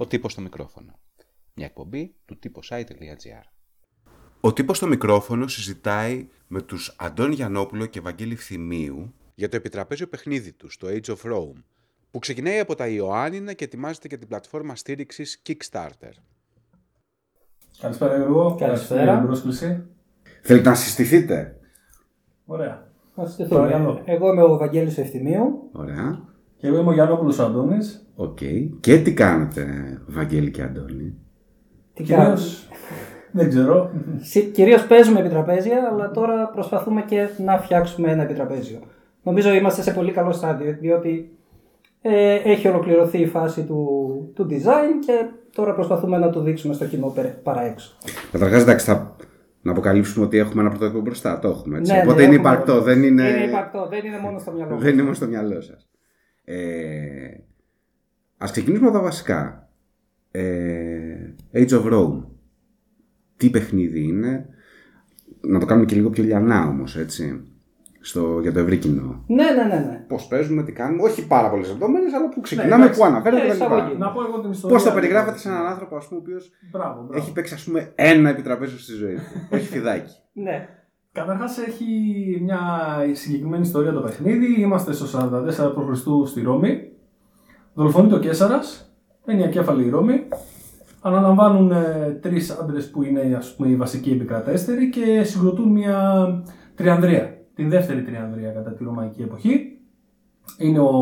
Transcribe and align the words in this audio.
Ο 0.00 0.06
τύπος 0.06 0.32
στο 0.32 0.40
μικρόφωνο. 0.40 0.98
Μια 1.54 1.66
εκπομπή 1.66 2.14
του 2.24 2.38
typosite.gr 2.42 3.44
Ο 4.40 4.52
τύπος 4.52 4.76
στο 4.76 4.86
μικρόφωνο 4.86 5.46
συζητάει 5.46 6.28
με 6.46 6.62
τους 6.62 6.96
Αντών 6.98 7.32
Γιαννόπουλο 7.32 7.86
και 7.86 8.00
Βαγγέλη 8.00 8.36
Φθημίου 8.36 9.14
για 9.34 9.48
το 9.48 9.56
επιτραπέζιο 9.56 10.06
παιχνίδι 10.06 10.52
του 10.52 10.70
στο 10.70 10.88
Age 10.90 11.04
of 11.04 11.32
Rome, 11.32 11.62
που 12.10 12.18
ξεκινάει 12.18 12.58
από 12.58 12.74
τα 12.74 12.88
Ιωάννινα 12.88 13.52
και 13.52 13.64
ετοιμάζεται 13.64 14.08
για 14.08 14.18
την 14.18 14.28
πλατφόρμα 14.28 14.76
στήριξης 14.76 15.42
Kickstarter. 15.46 16.12
Καλησπέρα 17.80 18.16
Γιώργο. 18.16 18.54
Καλησπέρα. 18.54 19.02
για 19.02 19.16
την 19.16 19.26
πρόσκληση. 19.26 19.86
Θέλετε 20.42 20.68
να 20.68 20.74
συστηθείτε; 20.74 21.60
Ωραία. 22.44 22.92
Να 23.14 23.26
συστηθούμε. 23.26 23.60
Παρακαλώ. 23.60 24.02
Εγώ 24.04 24.32
είμαι 24.32 24.42
ο 24.42 24.56
Βαγγέλης 24.56 24.98
Ευθυμίου. 24.98 25.70
Ωραία. 25.72 26.36
Και 26.60 26.66
εγώ 26.66 26.78
είμαι 26.78 26.88
ο 26.90 26.92
Γιάννοπουλος 26.92 27.38
Αντώνης. 27.38 28.06
Οκ. 28.14 28.38
Και 28.80 28.98
τι 28.98 29.14
κάνετε, 29.14 29.64
Βαγγέλη 30.06 30.50
και 30.50 30.62
Αντώνη; 30.62 31.14
Τι 31.94 32.02
κάνουμε. 32.02 32.28
Κυρίως, 32.34 32.68
δεν 33.38 33.48
ξέρω. 33.48 33.90
Συ- 34.20 34.52
Κυρίως 34.52 34.86
παίζουμε 34.86 35.20
επιτραπέζια, 35.20 35.88
αλλά 35.92 36.10
τώρα 36.10 36.48
προσπαθούμε 36.54 37.02
και 37.02 37.28
να 37.44 37.58
φτιάξουμε 37.58 38.10
ένα 38.10 38.22
επιτραπέζιο. 38.22 38.78
Νομίζω 39.22 39.52
είμαστε 39.52 39.82
σε 39.82 39.92
πολύ 39.92 40.12
καλό 40.12 40.32
στάδιο, 40.32 40.76
διότι 40.80 41.30
ε, 42.00 42.34
έχει 42.34 42.68
ολοκληρωθεί 42.68 43.18
η 43.20 43.26
φάση 43.26 43.62
του, 43.62 43.86
του 44.34 44.46
design 44.50 45.04
και 45.06 45.12
τώρα 45.54 45.74
προσπαθούμε 45.74 46.18
να 46.18 46.30
το 46.30 46.40
δείξουμε 46.42 46.74
στο 46.74 46.84
κοινό 46.84 47.06
πέρα- 47.14 47.40
παρά 47.42 47.62
έξω. 47.66 47.92
Καταρχάς, 48.32 48.62
εντάξει, 48.62 48.86
θα 48.86 49.16
να 49.62 49.70
αποκαλύψουμε 49.70 50.24
ότι 50.24 50.38
έχουμε 50.38 50.60
ένα 50.60 50.70
πρωτότυπο 50.70 51.00
μπροστά. 51.00 51.38
Το 51.38 51.48
έχουμε. 51.48 51.78
Έτσι. 51.78 51.92
Ναι, 51.92 51.98
ναι, 51.98 52.04
Οπότε 52.04 52.22
είναι 52.22 52.34
έχουμε. 52.34 52.48
υπαρκτό, 52.50 52.80
δεν 52.80 53.02
είναι. 53.02 53.28
Είναι 53.28 53.44
υπαρκτό, 53.44 53.86
δεν 53.90 54.04
είναι 54.04 54.18
μόνο 54.22 54.38
στο 54.38 54.52
μυαλό 54.52 54.74
μας. 54.74 54.82
Δεν 54.82 54.92
είναι 54.92 55.02
μόνο 55.02 55.14
στο 55.14 55.26
μυαλό 55.26 55.60
σας. 55.60 55.87
Ε, 56.50 57.44
ας 58.38 58.50
ξεκινήσουμε 58.50 58.88
από 58.88 58.96
τα 58.96 59.02
βασικά. 59.02 59.68
Ε, 60.30 61.34
Age 61.54 61.68
of 61.70 61.92
Rome. 61.92 62.24
Τι 63.36 63.50
παιχνίδι 63.50 64.02
είναι. 64.02 64.46
Να 65.40 65.58
το 65.58 65.66
κάνουμε 65.66 65.86
και 65.86 65.94
λίγο 65.96 66.10
πιο 66.10 66.24
λιανά 66.24 66.66
όμως, 66.66 66.96
έτσι. 66.96 67.42
Στο, 68.00 68.38
για 68.40 68.52
το 68.52 68.58
ευρύ 68.58 68.76
κοινό. 68.78 69.24
Ναι, 69.26 69.44
ναι, 69.44 69.62
ναι. 69.64 69.78
ναι. 69.86 70.04
Πώς 70.08 70.26
παίζουμε, 70.26 70.62
τι 70.62 70.72
κάνουμε. 70.72 71.02
Όχι 71.02 71.26
πάρα 71.26 71.50
πολλές 71.50 71.68
λεπτομέρειες, 71.68 72.12
αλλά 72.12 72.28
που 72.28 72.40
ξεκινάμε, 72.40 72.76
Ναι, 72.76 72.82
εντάξει. 72.82 73.00
που 73.00 73.06
αναφέρεται 73.06 73.42
Ε, 73.42 73.44
κτλ. 73.48 73.54
εισαγωγή. 73.56 73.96
Να 73.96 74.12
πω 74.12 74.20
εγώ 74.24 74.40
την 74.40 74.50
ιστορία. 74.50 74.76
Πώς 74.76 74.84
το 74.86 74.92
περιγράφετε 74.92 75.38
σε 75.38 75.48
έναν 75.48 75.66
άνθρωπο, 75.66 75.96
ας 75.96 76.06
πούμε, 76.08 76.20
ο 76.20 76.22
οποίος 76.26 76.50
Μπράβο, 76.72 76.94
μπράβο. 77.02 77.12
έχει 77.22 77.32
παίξει, 77.32 77.54
ας 77.54 77.64
πούμε, 77.64 77.92
ένα 77.94 78.28
επιτραπέζιο 78.30 78.78
στη 78.78 78.92
ζωή 78.92 79.14
του. 79.14 79.20
Όχι 79.56 79.66
φιδάκι. 79.66 80.12
ναι. 80.32 80.68
Καταρχάς 81.18 81.58
έχει 81.58 81.84
μια 82.42 82.60
συγκεκριμένη 83.12 83.62
ιστορία 83.62 83.92
το 83.92 84.00
παιχνίδι. 84.00 84.60
Είμαστε 84.60 84.92
στο 84.92 85.06
44 85.18 85.72
π.Χ. 85.74 86.28
στη 86.28 86.42
Ρώμη. 86.42 86.90
Δολοφονείται 87.74 88.14
ο 88.14 88.18
Κέσσαρα. 88.18 88.60
Είναι 89.28 89.40
η 89.40 89.44
ακέφαλη 89.44 89.84
η 89.84 89.90
Ρώμη. 89.90 90.28
Αναλαμβάνουν 91.00 91.70
ε, 91.70 92.18
τρεις 92.22 92.50
άντρες 92.50 92.90
που 92.90 93.02
είναι 93.02 93.34
ας 93.36 93.54
πούμε, 93.54 93.68
οι 93.68 93.76
βασικοί 93.76 94.10
επικρατέστεροι 94.10 94.90
και 94.90 95.22
συγκροτούν 95.22 95.68
μια 95.68 96.28
τριανδρία. 96.74 97.36
Την 97.54 97.68
δεύτερη 97.68 98.02
τριανδρία 98.02 98.50
κατά 98.50 98.70
τη 98.72 98.84
ρωμαϊκή 98.84 99.22
εποχή. 99.22 99.78
Είναι 100.58 100.78
ο, 100.78 100.94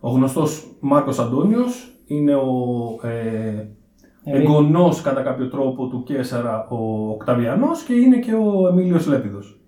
ο 0.00 0.10
γνωστός 0.10 0.76
Μάρκος 0.80 1.18
Αντώνιος, 1.18 2.00
είναι 2.06 2.34
ο 2.34 2.48
ε, 3.02 3.66
εγγονός 4.24 5.00
κατά 5.00 5.22
κάποιο 5.22 5.48
τρόπο 5.48 5.86
του 5.86 6.02
Κέσσαρα 6.02 6.68
ο 6.68 7.10
Οκταβιανός 7.10 7.82
και 7.82 7.94
είναι 7.94 8.18
και 8.18 8.34
ο 8.34 8.68
Εμίλιος 8.68 9.06
Λέπιδος. 9.06 9.60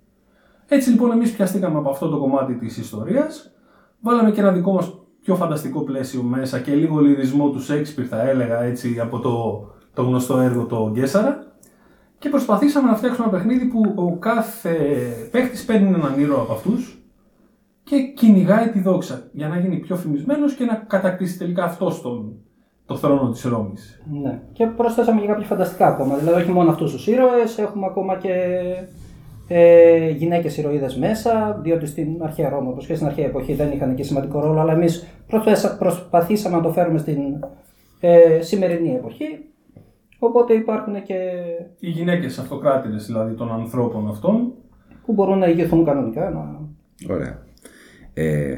Έτσι 0.68 0.90
λοιπόν 0.90 1.12
εμείς 1.12 1.32
πιαστήκαμε 1.32 1.78
από 1.78 1.90
αυτό 1.90 2.08
το 2.08 2.18
κομμάτι 2.18 2.54
της 2.54 2.76
ιστορίας, 2.76 3.54
βάλαμε 4.00 4.30
και 4.30 4.40
ένα 4.40 4.52
δικό 4.52 4.72
μας 4.72 4.96
πιο 5.22 5.34
φανταστικό 5.36 5.80
πλαίσιο 5.80 6.22
μέσα 6.22 6.60
και 6.60 6.74
λίγο 6.74 7.00
λυρισμό 7.00 7.50
τους 7.50 7.64
Σέξπιρ 7.64 8.06
θα 8.08 8.28
έλεγα 8.28 8.62
έτσι 8.62 9.00
από 9.00 9.18
το, 9.18 9.66
το 9.94 10.02
γνωστό 10.02 10.38
έργο 10.38 10.66
το 10.66 10.90
Γκέσαρα 10.92 11.46
και 12.18 12.28
προσπαθήσαμε 12.28 12.90
να 12.90 12.96
φτιάξουμε 12.96 13.26
ένα 13.28 13.36
παιχνίδι 13.36 13.64
που 13.66 13.92
ο 13.96 14.16
κάθε 14.18 14.76
παίχτης 15.30 15.64
παίρνει 15.64 15.88
έναν 15.88 16.20
ήρωα 16.20 16.40
από 16.40 16.52
αυτούς 16.52 17.02
και 17.82 18.00
κυνηγάει 18.00 18.68
τη 18.70 18.80
δόξα 18.80 19.28
για 19.32 19.48
να 19.48 19.58
γίνει 19.58 19.76
πιο 19.76 19.96
φημισμένος 19.96 20.54
και 20.54 20.64
να 20.64 20.74
κατακτήσει 20.74 21.38
τελικά 21.38 21.64
αυτός 21.64 22.02
τον, 22.02 22.34
το 22.92 22.98
θρόνο 22.98 23.30
της 23.30 23.42
Ρώμης. 23.42 24.02
Ναι. 24.22 24.40
Και 24.52 24.66
προσθέσαμε 24.66 25.20
και 25.20 25.26
κάποια 25.26 25.46
φανταστικά 25.46 25.86
ακόμα. 25.86 26.16
Δηλαδή, 26.16 26.40
όχι 26.40 26.50
μόνο 26.50 26.70
αυτούς 26.70 26.92
τους 26.92 27.06
ήρωες, 27.06 27.58
έχουμε 27.58 27.86
ακόμα 27.86 28.16
και 28.16 28.30
ε, 29.48 30.08
γυναίκες 30.08 30.56
ηρωίδες 30.56 30.96
μέσα. 30.96 31.60
Διότι 31.62 31.86
στην 31.86 32.08
αρχαία 32.22 32.48
Ρώμη, 32.48 32.68
όπως 32.68 32.86
και 32.86 32.94
στην 32.94 33.06
αρχαία 33.06 33.26
εποχή, 33.26 33.54
δεν 33.54 33.72
είχαν 33.72 33.94
και 33.94 34.02
σημαντικό 34.02 34.40
ρόλο. 34.40 34.60
Αλλά 34.60 34.72
εμείς 34.72 35.06
προσπαθήσαμε 35.78 36.56
να 36.56 36.62
το 36.62 36.70
φέρουμε 36.72 36.98
στην 36.98 37.18
ε, 38.00 38.40
σημερινή 38.40 38.94
εποχή. 38.94 39.38
Οπότε 40.18 40.54
υπάρχουν 40.54 41.02
και 41.02 41.14
Οι 41.78 41.88
γυναίκες 41.88 42.38
αυτοκράτηρες 42.38 43.06
δηλαδή 43.06 43.34
των 43.34 43.52
ανθρώπων 43.52 44.08
αυτών 44.08 44.52
που 45.06 45.12
μπορούν 45.12 45.38
να 45.38 45.46
ηγηθούν 45.46 45.84
κανονικά. 45.84 46.30
Να... 46.30 46.68
Ωραία. 47.14 47.42
Ε, 48.14 48.56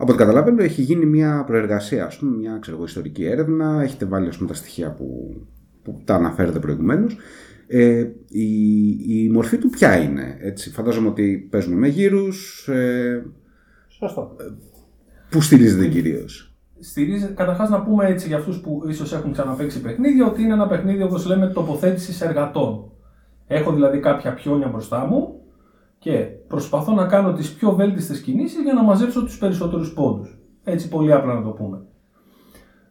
από 0.00 0.12
ό,τι 0.12 0.22
καταλαβαίνω 0.22 0.62
έχει 0.62 0.82
γίνει 0.82 1.06
μια 1.06 1.44
προεργασία, 1.46 2.06
ας 2.06 2.18
πούμε, 2.18 2.36
μια 2.36 2.58
ξέρω, 2.60 2.76
εγώ, 2.76 2.84
ιστορική 2.84 3.24
έρευνα, 3.24 3.82
έχετε 3.82 4.04
βάλει 4.04 4.28
ας 4.28 4.36
πούμε, 4.36 4.48
τα 4.48 4.54
στοιχεία 4.54 4.92
που, 4.92 5.36
που 5.82 6.00
τα 6.04 6.14
αναφέρετε 6.14 6.58
προηγουμένως. 6.58 7.16
Ε, 7.66 8.06
η, 8.28 8.90
η 9.06 9.30
μορφή 9.32 9.58
του 9.58 9.70
ποια 9.70 9.96
είναι, 9.96 10.36
έτσι; 10.40 10.70
Φαντάζομαι 10.70 11.08
ότι 11.08 11.48
παίζουμε 11.50 11.76
με 11.76 11.88
γύρους, 11.88 12.68
ε, 12.68 13.24
Σωστό. 13.88 14.36
που 15.30 15.40
στηρίζεται 15.40 15.86
κυρίως; 15.86 16.56
στηρίζει, 16.78 17.26
καταρχάς 17.26 17.68
να 17.68 17.82
πούμε 17.82 18.06
έτσι 18.06 18.26
για 18.26 18.36
αυτούς 18.36 18.60
που 18.60 18.82
ίσως 18.88 19.12
έχουν 19.12 19.32
ξαναπέξει 19.32 19.80
παιχνίδια, 19.80 20.26
ότι 20.26 20.42
είναι 20.42 20.52
ένα 20.52 20.66
παιχνίδι 20.68 21.02
όπως 21.02 21.26
λέμε 21.26 21.48
τοποθέτησης 21.48 22.20
εργατών. 22.20 22.90
Έχω 23.46 23.72
δηλαδή 23.72 24.00
κάποια 24.00 24.34
πιόνια 24.34 24.68
μπροστά 24.68 25.06
μου 25.06 25.37
και 25.98 26.12
προσπαθώ 26.48 26.92
να 26.92 27.06
κάνω 27.06 27.32
τις 27.32 27.52
πιο 27.54 27.72
βέλτιστες 27.74 28.20
κινήσεις 28.20 28.62
για 28.62 28.72
να 28.72 28.82
μαζέψω 28.82 29.24
τους 29.24 29.38
περισσότερους 29.38 29.92
πόντους. 29.92 30.38
Έτσι, 30.64 30.88
πολύ 30.88 31.12
απλά 31.12 31.34
να 31.34 31.42
το 31.42 31.50
πούμε. 31.50 31.80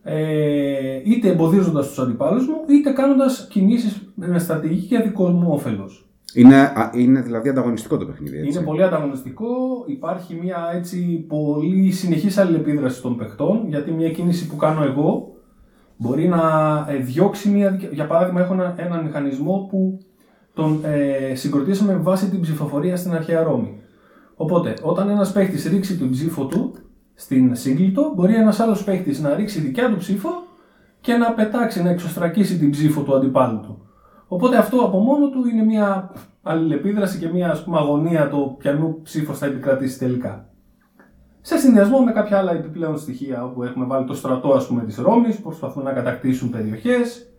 Ε, 0.04 1.02
είτε 1.06 1.30
εμποδίζοντας 1.30 1.88
τους 1.88 2.00
αντιπάλους 2.00 2.48
μου, 2.48 2.56
είτε 2.70 2.90
κάνοντας 2.92 3.48
κινήσεις 3.52 4.12
με 4.16 4.40
στρατηγική 4.40 4.86
για 4.86 5.02
δικό 5.02 5.28
μου 5.30 5.48
όφελος. 5.52 6.02
Είναι, 6.34 6.56
α, 6.56 6.92
είναι 6.94 7.22
δηλαδή 7.22 7.50
ανταγωνιστικό 7.50 7.98
το 7.98 8.06
παιχνίδι, 8.06 8.38
έτσι. 8.38 8.58
Είναι 8.58 8.66
πολύ 8.68 8.84
ανταγωνιστικό. 8.84 9.46
Υπάρχει 9.86 10.40
μια 10.42 10.58
έτσι 10.74 11.26
πολύ 11.28 11.92
συνεχής 11.92 12.38
αλληλεπίδραση 12.38 13.02
των 13.02 13.18
παιχτών, 13.18 13.64
γιατί 13.68 13.92
μια 13.92 14.10
κίνηση 14.12 14.48
που 14.48 14.56
κάνω 14.56 14.84
εγώ 14.84 15.32
μπορεί 15.98 16.28
να 16.28 16.40
ε, 16.90 16.98
διώξει 16.98 17.50
μια. 17.50 17.70
δικαι- 17.72 17.94
Για 17.94 18.08
παράδειγμα, 18.08 18.42
έχω 18.42 18.54
ένα, 18.54 18.76
έναν 18.78 19.04
μηχανισμό 19.04 19.68
που 19.70 20.00
τον 20.58 20.80
ε, 20.84 21.36
συγκροτήσαμε 21.36 21.94
με 21.94 22.00
βάση 22.00 22.30
την 22.30 22.42
ψηφοφορία 22.42 22.98
στην 22.98 23.14
αρχαία 23.14 23.44
Ρώμη. 23.44 23.82
Οπότε, 24.36 24.74
όταν 24.82 25.10
ένας 25.10 25.32
παίχτης 25.32 25.66
ρίξει 25.66 25.98
την 25.98 26.12
ψήφο 26.12 26.46
του 26.46 26.74
στην 27.14 27.56
σύγκλιτο, 27.56 28.14
μπορεί 28.16 28.36
ένας 28.36 28.60
άλλος 28.60 28.84
παίχτης 28.84 29.22
να 29.22 29.36
ρίξει 29.36 29.60
δικιά 29.60 29.90
του 29.90 29.98
ψήφο 29.98 30.30
και 31.02 31.14
να 31.14 31.32
πετάξει, 31.32 31.84
να 31.84 31.90
εξωστρακίσει 31.90 32.58
την 32.58 32.70
ψήφο 32.70 33.02
του 33.02 33.16
αντιπάλου 33.16 33.60
του. 33.60 33.82
Οπότε 34.28 34.58
αυτό 34.58 34.78
από 34.78 34.98
μόνο 35.00 35.30
του 35.30 35.48
είναι 35.48 35.64
μια 35.64 36.12
αλληλεπίδραση 36.42 37.18
και 37.18 37.28
μια 37.28 37.52
ας 37.52 37.64
πούμε, 37.64 37.78
αγωνία 37.78 38.30
το 38.30 38.56
ποιανού 38.58 39.02
ψήφος 39.02 39.38
θα 39.38 39.46
επικρατήσει 39.46 40.00
τελικά. 40.00 40.50
Σε 41.42 41.58
συνδυασμό 41.58 42.00
με 42.00 42.12
κάποια 42.12 42.38
άλλα 42.38 42.52
επιπλέον 42.52 42.98
στοιχεία 42.98 43.44
όπου 43.44 43.64
έχουμε 43.64 43.86
βάλει 43.86 44.06
το 44.06 44.14
στρατό 44.14 44.50
ας 44.54 44.68
πούμε, 44.68 44.84
της 44.84 44.98
Ρώμης 44.98 45.36
που 45.36 45.42
προσπαθούν 45.42 45.84
να 45.84 45.92
κατακτήσουν 45.92 46.50
περιοχές. 46.50 47.32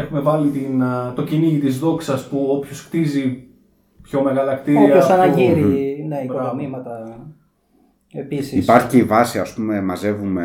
Έχουμε 0.00 0.20
βάλει 0.20 0.50
την, 0.50 0.82
α, 0.82 1.12
το 1.16 1.22
κυνήγι 1.22 1.58
της 1.58 1.78
δόξας 1.78 2.28
που 2.28 2.46
όποιος 2.50 2.86
κτίζει 2.86 3.44
πιο 4.02 4.22
μεγάλα 4.22 4.54
κτίρια... 4.54 4.80
Όποιος 4.82 5.08
αυτό- 5.08 5.22
αναγείρει 5.22 6.04
ναι, 6.08 6.22
Μπράβο. 6.26 6.40
οικοδομήματα. 6.40 7.26
Επίσης. 8.12 8.62
Υπάρχει 8.62 8.88
και 8.88 8.96
η 8.96 9.02
βάση, 9.02 9.38
ας 9.38 9.54
πούμε, 9.54 9.80
μαζεύουμε 9.82 10.44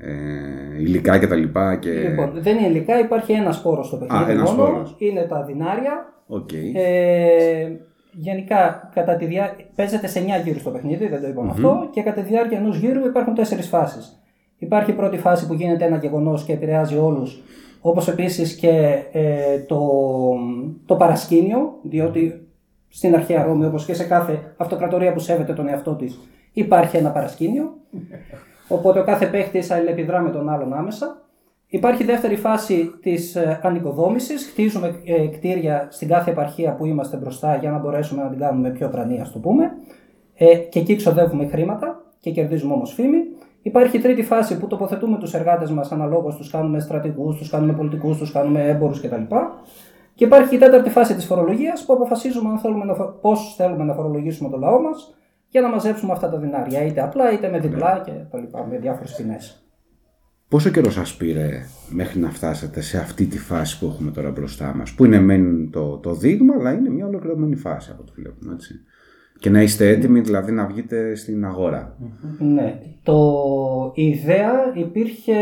ε, 0.00 0.80
υλικά 0.82 1.18
και 1.18 1.26
τα 1.26 1.34
λοιπά 1.34 1.76
και... 1.76 1.90
Λοιπόν, 1.90 2.30
δεν 2.34 2.58
είναι 2.58 2.66
υλικά, 2.66 2.98
υπάρχει 2.98 3.32
ένας 3.32 3.56
πόρος 3.56 3.86
στο 3.86 3.96
παιχνίδι. 3.96 4.30
ένας 4.30 4.52
μόνο, 4.52 4.68
πόρος. 4.68 4.94
Είναι 4.98 5.22
τα 5.22 5.42
δινάρια. 5.42 6.12
Οκ. 6.26 6.52
Ε, 6.74 7.68
γενικά, 8.12 8.90
κατά 8.94 9.16
τη 9.16 9.24
διά... 9.24 9.56
παίζεται 9.74 10.06
σε 10.06 10.20
9 10.40 10.44
γύρους 10.44 10.62
το 10.62 10.70
παιχνίδι, 10.70 11.06
δεν 11.08 11.20
το 11.20 11.28
ειπαμε 11.28 11.50
αυτό, 11.50 11.88
και 11.90 12.02
κατά 12.02 12.20
τη 12.20 12.28
διάρκεια 12.28 12.58
ενός 12.58 12.76
γύρου 12.76 13.06
υπάρχουν 13.06 13.34
4 13.36 13.40
φάσεις. 13.70 14.22
Υπάρχει 14.58 14.90
η 14.90 14.94
πρώτη 14.94 15.18
φάση 15.18 15.46
που 15.46 15.54
γίνεται 15.54 15.84
ένα 15.84 15.96
γεγονός 15.96 16.44
και 16.44 16.52
επηρεάζει 16.52 16.96
όλους, 16.96 17.42
όπως 17.84 18.08
επίσης 18.08 18.54
και 18.54 19.02
ε, 19.12 19.58
το, 19.58 19.80
το 20.86 20.96
παρασκήνιο, 20.96 21.78
διότι 21.82 22.48
στην 22.88 23.14
αρχαία 23.14 23.42
Ρώμη, 23.42 23.64
όπως 23.64 23.84
και 23.84 23.94
σε 23.94 24.04
κάθε 24.04 24.54
αυτοκρατορία 24.56 25.12
που 25.12 25.18
σέβεται 25.18 25.52
τον 25.52 25.68
εαυτό 25.68 25.94
της, 25.94 26.20
υπάρχει 26.52 26.96
ένα 26.96 27.10
παρασκήνιο. 27.10 27.76
Οπότε 28.68 29.00
ο 29.00 29.04
κάθε 29.04 29.26
παίχτης 29.26 29.70
αλληλεπιδρά 29.70 30.20
με 30.20 30.30
τον 30.30 30.48
άλλον 30.48 30.72
άμεσα. 30.72 31.22
Υπάρχει 31.66 32.02
η 32.02 32.06
δεύτερη 32.06 32.36
φάση 32.36 32.90
της 33.02 33.36
ανοικοδόμησης. 33.62 34.48
Χτίζουμε 34.50 35.00
ε, 35.04 35.26
κτίρια 35.26 35.86
στην 35.90 36.08
κάθε 36.08 36.30
επαρχία 36.30 36.74
που 36.74 36.86
είμαστε 36.86 37.16
μπροστά 37.16 37.56
για 37.56 37.70
να 37.70 37.78
μπορέσουμε 37.78 38.22
να 38.22 38.28
την 38.28 38.38
κάνουμε 38.38 38.70
πιο 38.70 38.88
πρανή, 38.88 39.20
ας 39.20 39.32
το 39.32 39.38
πούμε. 39.38 39.70
Ε, 40.34 40.56
και 40.56 40.78
εκεί 40.78 40.96
ξοδεύουμε 40.96 41.46
χρήματα 41.46 42.04
και 42.20 42.30
κερδίζουμε 42.30 42.72
όμως 42.74 42.92
φήμη. 42.92 43.18
Υπάρχει 43.62 43.96
η 43.96 44.00
τρίτη 44.00 44.22
φάση 44.22 44.58
που 44.58 44.66
τοποθετούμε 44.66 45.18
τους 45.18 45.34
εργάτες 45.34 45.70
μας 45.70 45.92
αναλόγως, 45.92 46.36
τους 46.36 46.50
κάνουμε 46.50 46.80
στρατηγούς, 46.80 47.36
τους 47.36 47.50
κάνουμε 47.50 47.72
πολιτικούς, 47.72 48.18
τους 48.18 48.32
κάνουμε 48.32 48.68
έμπορους 48.68 49.00
κτλ. 49.00 49.22
Και 50.14 50.24
υπάρχει 50.24 50.54
η 50.54 50.58
τέταρτη 50.58 50.90
φάση 50.90 51.14
της 51.14 51.24
φορολογίας 51.24 51.84
που 51.84 51.92
αποφασίζουμε 51.92 52.50
αν 52.50 52.58
θέλουμε 52.58 52.84
να, 52.84 52.94
φο- 52.94 53.18
πώς 53.20 53.54
θέλουμε 53.56 53.84
να 53.84 53.94
φορολογήσουμε 53.94 54.48
το 54.50 54.56
λαό 54.56 54.80
μας 54.80 55.14
για 55.48 55.60
να 55.60 55.68
μαζέψουμε 55.68 56.12
αυτά 56.12 56.30
τα 56.30 56.38
δινάρια, 56.38 56.84
είτε 56.86 57.02
απλά 57.02 57.32
είτε 57.32 57.50
με 57.50 57.58
διπλά 57.58 58.02
και 58.04 58.12
τα 58.30 58.38
λοιπά, 58.38 58.66
με 58.70 58.78
διάφορες 58.78 59.14
ποινέ. 59.14 59.38
Πόσο 60.48 60.70
καιρό 60.70 60.90
σας 60.90 61.16
πήρε 61.16 61.66
μέχρι 61.88 62.20
να 62.20 62.30
φτάσετε 62.30 62.80
σε 62.80 62.98
αυτή 62.98 63.26
τη 63.26 63.38
φάση 63.38 63.78
που 63.78 63.86
έχουμε 63.86 64.10
τώρα 64.10 64.30
μπροστά 64.30 64.74
μας, 64.76 64.92
που 64.92 65.04
είναι 65.04 65.20
μεν 65.20 65.70
το, 65.70 65.96
το 65.96 66.14
δείγμα, 66.14 66.54
αλλά 66.58 66.72
είναι 66.72 66.90
μια 66.90 67.06
ολοκληρωμένη 67.06 67.56
φάση 67.56 67.90
από 67.90 68.02
ό,τι 68.02 68.12
βλέπουμε, 68.20 68.52
έτσι; 68.52 68.74
Και 69.42 69.50
να 69.50 69.62
είστε 69.62 69.88
έτοιμοι 69.88 70.20
δηλαδή 70.20 70.52
να 70.52 70.66
βγείτε 70.66 71.14
στην 71.14 71.44
αγορά. 71.44 71.96
Ναι. 72.38 72.78
Το... 73.02 73.16
Η 73.94 74.06
ιδέα 74.08 74.50
υπήρχε 74.74 75.34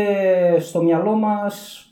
στο 0.59 0.83
μυαλό 0.83 1.13
μας 1.15 1.85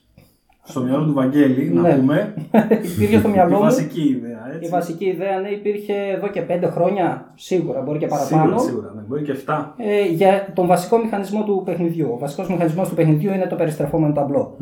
Στο 0.63 0.81
μυαλό 0.81 1.05
του 1.05 1.13
Βαγγέλη, 1.13 1.69
να 1.69 1.81
Ναι. 1.81 1.95
πούμε. 1.95 2.33
υπήρχε 2.95 3.17
στο 3.19 3.27
Η 3.27 3.31
μυαλό 3.31 3.55
μου. 3.55 3.61
βασική 3.61 4.01
ιδέα, 4.01 4.53
έτσι. 4.53 4.67
Η 4.67 4.69
βασική 4.71 5.05
ιδέα 5.05 5.39
ναι, 5.39 5.47
υπήρχε 5.49 5.93
εδώ 6.15 6.27
και 6.27 6.41
πέντε 6.41 6.67
χρόνια, 6.67 7.31
σίγουρα, 7.35 7.81
μπορεί 7.81 7.97
και 7.99 8.07
παραπάνω. 8.07 8.43
Σίγουρα, 8.43 8.59
σίγουρα. 8.59 8.91
Ναι. 8.95 9.01
Μπορεί 9.07 9.21
και 9.23 9.35
7. 9.45 9.65
Ε, 9.77 10.05
για 10.11 10.51
τον 10.55 10.67
βασικό 10.67 10.97
μηχανισμό 10.97 11.43
του 11.43 11.61
παιχνιδιού. 11.65 12.09
Ο 12.13 12.17
βασικός 12.17 12.49
μηχανισμός 12.49 12.89
του 12.89 12.95
παιχνιδιού 12.95 13.33
είναι 13.33 13.45
το 13.47 13.55
περιστρεφόμενο 13.55 14.13
ταμπλό. 14.13 14.57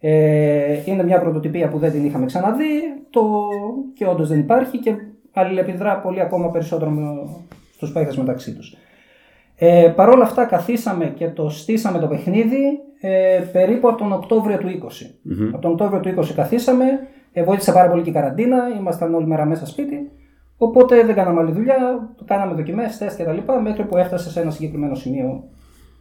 Ε, 0.00 0.78
είναι 0.84 1.02
μια 1.04 1.20
πρωτοτυπία 1.20 1.68
που 1.68 1.78
δεν 1.78 1.92
την 1.92 2.04
είχαμε 2.04 2.26
ξαναδεί 2.26 2.64
το... 3.10 3.22
και 3.94 4.06
όντως 4.06 4.28
δεν 4.28 4.38
υπάρχει 4.38 4.78
και 4.78 4.94
αλληλεπιδρά 5.40 5.98
πολύ 6.00 6.20
ακόμα 6.20 6.50
περισσότερο 6.50 6.92
στους 7.74 7.92
παίχτες 7.92 8.16
μεταξύ 8.16 8.54
τους. 8.54 8.76
Ε, 9.56 9.92
Παρ' 9.96 10.08
όλα 10.08 10.24
αυτά 10.24 10.44
καθίσαμε 10.44 11.04
και 11.04 11.28
το 11.28 11.48
στήσαμε 11.48 11.98
το 11.98 12.06
παιχνίδι 12.06 12.80
ε, 13.00 13.40
περίπου 13.52 13.88
από 13.88 13.98
τον 13.98 14.12
Οκτώβριο 14.12 14.58
του 14.58 14.68
20. 14.68 14.70
Από 15.52 15.62
τον 15.62 15.70
Οκτώβριο 15.72 16.00
του 16.00 16.22
20 16.22 16.32
καθίσαμε, 16.34 16.84
ε, 17.32 17.42
βοήθησε 17.42 17.72
πάρα 17.72 17.90
πολύ 17.90 18.02
και 18.02 18.10
η 18.10 18.12
καραντίνα, 18.12 18.56
ήμασταν 18.78 19.14
όλη 19.14 19.26
μέρα 19.26 19.44
μέσα 19.44 19.66
σπίτι. 19.66 20.10
Οπότε 20.56 21.04
δεν 21.04 21.14
κάναμε 21.14 21.40
άλλη 21.40 21.52
δουλειά, 21.52 22.10
το 22.16 22.24
κάναμε 22.24 22.54
δοκιμές, 22.54 22.98
τεστ 22.98 23.22
κτλ. 23.22 23.52
μέχρι 23.62 23.84
που 23.84 23.96
έφτασε 23.96 24.30
σε 24.30 24.40
ένα 24.40 24.50
συγκεκριμένο 24.50 24.94
σημείο 24.94 25.44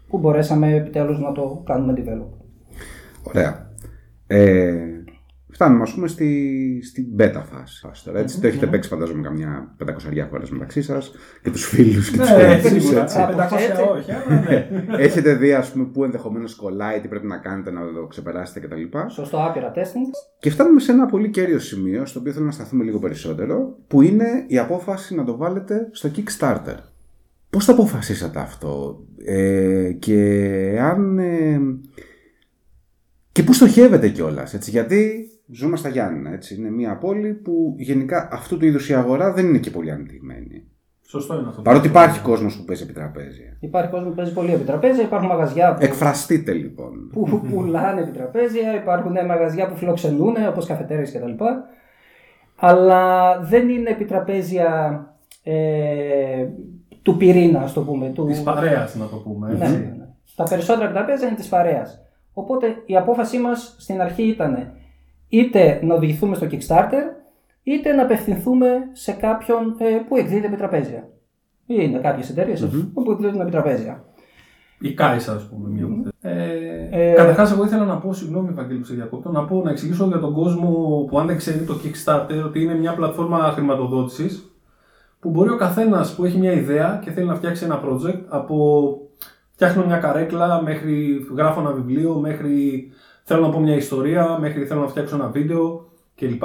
που 0.08 0.18
μπορέσαμε 0.18 0.74
επιτέλους 0.76 1.20
να 1.20 1.32
το 1.32 1.62
κάνουμε 1.66 1.94
develop. 1.98 2.28
Ωραία. 3.24 3.70
Ε, 4.28 4.74
φτάνουμε 5.56 5.82
ας 5.82 5.94
πούμε 5.94 6.08
στη, 6.08 6.82
στην 6.84 7.06
beta 7.20 7.42
φάση. 7.52 7.80
φάση 7.80 8.04
τώρα, 8.06 8.20
έτσι. 8.20 8.40
Το 8.42 8.48
έχετε 8.48 8.68
παίξει 8.68 8.90
φαντάζομαι 8.90 9.22
καμιά 9.22 9.76
500 9.86 10.28
φορές 10.30 10.50
μεταξύ 10.50 10.82
σας 10.82 11.12
και 11.44 11.50
τους 11.52 11.66
φίλους 11.66 12.10
και 12.12 12.18
τους 12.18 12.30
Ναι, 12.30 12.58
φίλους, 12.58 12.84
σίγουρα. 12.84 13.02
έτσι. 13.02 13.18
Α, 13.20 13.28
500 13.28 13.58
Έτσι. 13.70 13.82
όχι, 13.92 14.12
αλλά 14.12 14.40
ναι. 14.50 14.68
Έχετε 15.06 15.34
δει 15.34 15.54
ας 15.54 15.72
πούμε 15.72 15.86
που 15.86 16.04
ενδεχομένως 16.04 16.56
κολλάει, 16.56 17.00
τι 17.00 17.08
πρέπει 17.08 17.28
να 17.28 17.38
κάνετε 17.38 17.72
να 17.72 17.82
το 17.94 18.06
ξεπεράσετε 18.08 18.60
κτλ. 18.60 18.98
Σωστό, 19.08 19.38
άπειρα 19.46 19.72
testing. 19.76 20.12
Και 20.40 20.50
φτάνουμε 20.50 20.80
σε 20.80 20.92
ένα 20.92 21.06
πολύ 21.06 21.30
κέριο 21.30 21.60
σημείο, 21.60 22.06
στο 22.06 22.20
οποίο 22.20 22.32
θέλω 22.32 22.46
να 22.46 22.52
σταθούμε 22.52 22.84
λίγο 22.84 23.00
περισσότερο, 23.00 23.78
που 23.88 24.02
είναι 24.02 24.28
η 24.48 24.58
απόφαση 24.58 25.16
να 25.16 25.24
το 25.24 25.38
βάλετε 25.38 25.88
στο 25.92 26.10
Kickstarter. 26.16 26.76
Πώς 27.50 27.66
το 27.66 27.72
αποφασίσατε 27.72 28.40
αυτό 28.40 29.00
ε, 29.26 29.92
και 30.00 30.78
αν... 30.82 31.18
ε, 31.20 31.60
και 33.32 33.44
πού 33.44 33.54
στοχεύετε 33.54 34.10
κιόλας, 34.10 34.54
έτσι, 34.54 34.70
γιατί 34.70 35.30
ζούμε 35.52 35.78
στα 35.78 35.90
Γιάννηνα, 35.90 36.34
έτσι, 36.34 36.56
είναι 36.56 36.70
μια 36.70 36.98
πόλη 36.98 37.34
που 37.34 37.76
γενικά 37.78 38.30
αυτού 38.32 38.58
του 38.58 38.66
είδους 38.66 38.90
η 38.90 38.94
αγορά 38.94 39.34
δεν 39.34 39.46
είναι 39.46 39.58
και 39.58 39.70
πολύ 39.70 39.92
ανεπτυγμένη. 39.92 40.64
Σωστό 41.08 41.40
είναι 41.40 41.48
αυτό. 41.48 41.62
Παρότι 41.62 41.88
υπάρχει 41.88 42.20
κόσμος 42.20 42.58
που 42.58 42.64
παίζει 42.64 42.84
επί 42.84 42.94
τραπέζια. 42.94 43.58
Υπάρχει 43.60 43.90
κόσμος 43.90 44.10
που 44.10 44.16
παίζει 44.16 44.34
πολύ 44.34 44.54
επί 44.54 44.64
τραπέζια, 44.64 45.04
υπάρχουν 45.04 45.30
μαγαζιά 45.30 45.74
που, 45.74 45.84
Εκφραστείτε 45.84 46.52
λοιπόν. 46.52 47.10
που 47.14 47.42
πουλάνε 47.50 48.02
επί 48.02 48.12
τραπέζια, 48.12 48.76
υπάρχουν 48.76 49.12
μαγαζιά 49.26 49.68
που 49.68 49.76
φιλοξενούν 49.76 50.36
όπως 50.48 50.66
καφετέρειες 50.66 51.12
κτλ. 51.12 51.44
Αλλά 52.56 53.40
δεν 53.40 53.70
είναι 53.70 53.90
επί 53.90 54.06
τραπέζια 54.06 55.00
ε, 55.44 56.48
του 57.02 57.18
πυρήνα, 57.18 57.60
ας 57.60 57.74
το 57.74 57.82
πούμε. 57.82 58.10
Του... 58.10 58.26
Της 58.26 58.44
παρέας, 58.44 58.96
να 58.96 59.08
το 59.08 59.16
πούμε. 59.16 59.48
Ναι, 59.48 59.66
Έτσι. 59.66 59.78
ναι, 59.78 59.78
ναι. 59.78 60.08
Τα 60.36 60.44
περισσότερα 60.44 60.92
τραπέζια 60.92 61.28
είναι 61.28 61.36
της 61.36 61.48
παρέας. 61.48 62.00
Οπότε 62.34 62.68
η 62.86 62.98
απόφασή 62.98 63.38
μας 63.38 63.76
στην 63.80 64.02
αρχή 64.02 64.24
ήταν 64.24 64.72
είτε 65.30 65.80
να 65.84 65.96
οδηγηθούμε 65.96 66.36
στο 66.36 66.48
Kickstarter, 66.52 67.04
είτε 67.64 67.94
να 67.94 68.02
απευθυνθούμε 68.04 68.68
σε 68.92 69.12
κάποιον 69.12 69.76
ε, 69.78 69.86
που 70.08 70.16
εκδίδει 70.18 70.46
επί 70.46 70.56
τραπέζια. 70.56 71.10
Είναι 71.66 72.00
κάποιες 72.00 72.30
εταιρείες 72.30 72.68
που 72.94 73.12
εκδίδουν 73.12 73.42
επί 73.42 73.52
τραπέζια. 73.52 74.04
Η 74.80 74.94
Κάισα, 74.94 75.34
ας 75.34 75.50
πούμε. 75.50 75.70
Μια 75.70 75.86
από 75.86 75.94
αυτές. 75.94 76.14
ε, 76.32 76.88
Ε, 76.92 77.14
Καταρχάς, 77.14 77.52
εγώ 77.52 77.64
ήθελα 77.66 77.86
να 77.86 77.98
πω, 77.98 78.14
συγγνώμη, 78.14 78.52
Βαγγέλη, 78.54 78.80
που 78.80 78.86
σε 78.86 78.94
διακόπτω, 78.94 79.32
να, 79.32 79.46
πω, 79.46 79.62
να 79.64 79.70
εξηγήσω 79.72 80.06
για 80.06 80.20
τον 80.20 80.34
κόσμο 80.34 80.70
που 81.10 81.20
αν 81.20 81.28
δεν 81.28 81.38
ξέρει 81.38 81.60
το 81.66 81.74
Kickstarter 81.84 82.44
ότι 82.46 82.62
είναι 82.62 82.76
μια 82.76 82.94
πλατφόρμα 82.94 83.38
χρηματοδότησης 83.38 84.50
που 85.20 85.30
μπορεί 85.30 85.50
ο 85.50 85.56
καθένας 85.58 86.16
που 86.16 86.26
έχει 86.26 86.38
μια 86.38 86.52
ιδέα 86.52 87.00
και 87.04 87.12
θέλει 87.12 87.28
να 87.28 87.36
φτιάξει 87.36 87.66
ένα 87.66 87.82
project 87.86 88.22
από 88.28 88.88
φτιάχνω 89.52 89.86
μια 89.86 89.98
καρέκλα 89.98 90.62
μέχρι 90.62 91.26
γράφω 91.36 91.60
ένα 91.60 91.72
βιβλίο, 91.72 92.14
μέχρι 92.14 92.88
θέλω 93.28 93.42
να 93.42 93.50
πω 93.50 93.60
μια 93.60 93.76
ιστορία, 93.76 94.38
μέχρι 94.40 94.66
θέλω 94.66 94.82
να 94.82 94.88
φτιάξω 94.88 95.16
ένα 95.16 95.28
βίντεο 95.28 95.90
κλπ. 96.16 96.44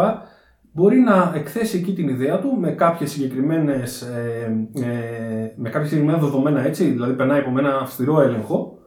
Μπορεί 0.72 0.98
να 0.98 1.32
εκθέσει 1.34 1.78
εκεί 1.78 1.92
την 1.92 2.08
ιδέα 2.08 2.38
του 2.38 2.56
με 2.58 2.70
κάποιες 2.70 3.10
συγκεκριμένες, 3.10 4.02
ε, 4.02 4.68
ε, 4.74 5.52
με 5.56 5.68
κάποια 5.68 5.88
συγκεκριμένα 5.88 6.18
δεδομένα 6.18 6.64
έτσι, 6.64 6.84
δηλαδή 6.84 7.12
περνάει 7.12 7.40
από 7.40 7.58
ένα 7.58 7.78
αυστηρό 7.78 8.20
έλεγχο 8.20 8.78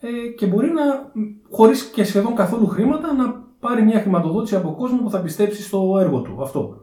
ε, 0.00 0.08
και 0.36 0.46
μπορεί 0.46 0.70
να, 0.70 1.12
χωρίς 1.50 1.82
και 1.82 2.04
σχεδόν 2.04 2.34
καθόλου 2.34 2.66
χρήματα, 2.66 3.12
να 3.12 3.44
πάρει 3.60 3.82
μια 3.82 4.00
χρηματοδότηση 4.00 4.56
από 4.56 4.74
κόσμο 4.74 4.98
που 5.02 5.10
θα 5.10 5.20
πιστέψει 5.20 5.62
στο 5.62 5.98
έργο 6.00 6.20
του. 6.20 6.42
Αυτό. 6.42 6.76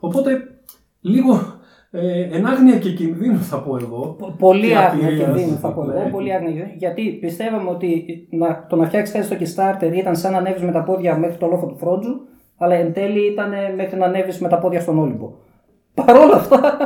Οπότε, 0.00 0.60
λίγο 1.00 1.55
ε, 1.96 2.28
εν 2.36 2.46
άγνοια 2.46 2.78
και 2.78 2.90
κινδύνου 2.92 3.38
θα 3.42 3.58
πω 3.62 3.76
εγώ. 3.76 4.16
Πο- 4.18 4.34
Πολύ 4.38 4.66
και 4.66 4.76
άγνοια 4.76 5.06
απειρίας, 5.06 5.26
κινδύνου 5.28 5.58
θα 5.58 5.72
πω 5.72 5.84
ναι. 5.84 5.94
εγώ. 5.94 6.08
Πολύ 6.10 6.32
άγνοια 6.32 6.50
κινδύνου. 6.52 6.74
Γιατί 6.78 7.02
πιστεύαμε 7.20 7.70
ότι 7.70 8.04
να, 8.30 8.66
το 8.68 8.76
να 8.76 8.86
φτιάξεις 8.86 9.14
κάτι 9.14 9.46
στο 9.46 9.62
Kickstarter 9.62 9.92
ήταν 9.96 10.16
σαν 10.16 10.32
να 10.32 10.38
ανέβεις 10.38 10.62
με 10.62 10.72
τα 10.72 10.82
πόδια 10.82 11.16
μέχρι 11.18 11.36
το 11.36 11.46
λόφο 11.46 11.66
του 11.66 11.76
Φρότζου, 11.76 12.20
αλλά 12.56 12.74
εν 12.74 12.92
τέλει 12.92 13.26
ήταν 13.32 13.50
μέχρι 13.76 13.98
να 13.98 14.06
ανέβεις 14.06 14.38
με 14.40 14.48
τα 14.48 14.58
πόδια 14.58 14.80
στον 14.80 14.98
Όλυμπο. 14.98 15.32
Παρ' 16.04 16.16
όλα 16.16 16.34
αυτά, 16.36 16.76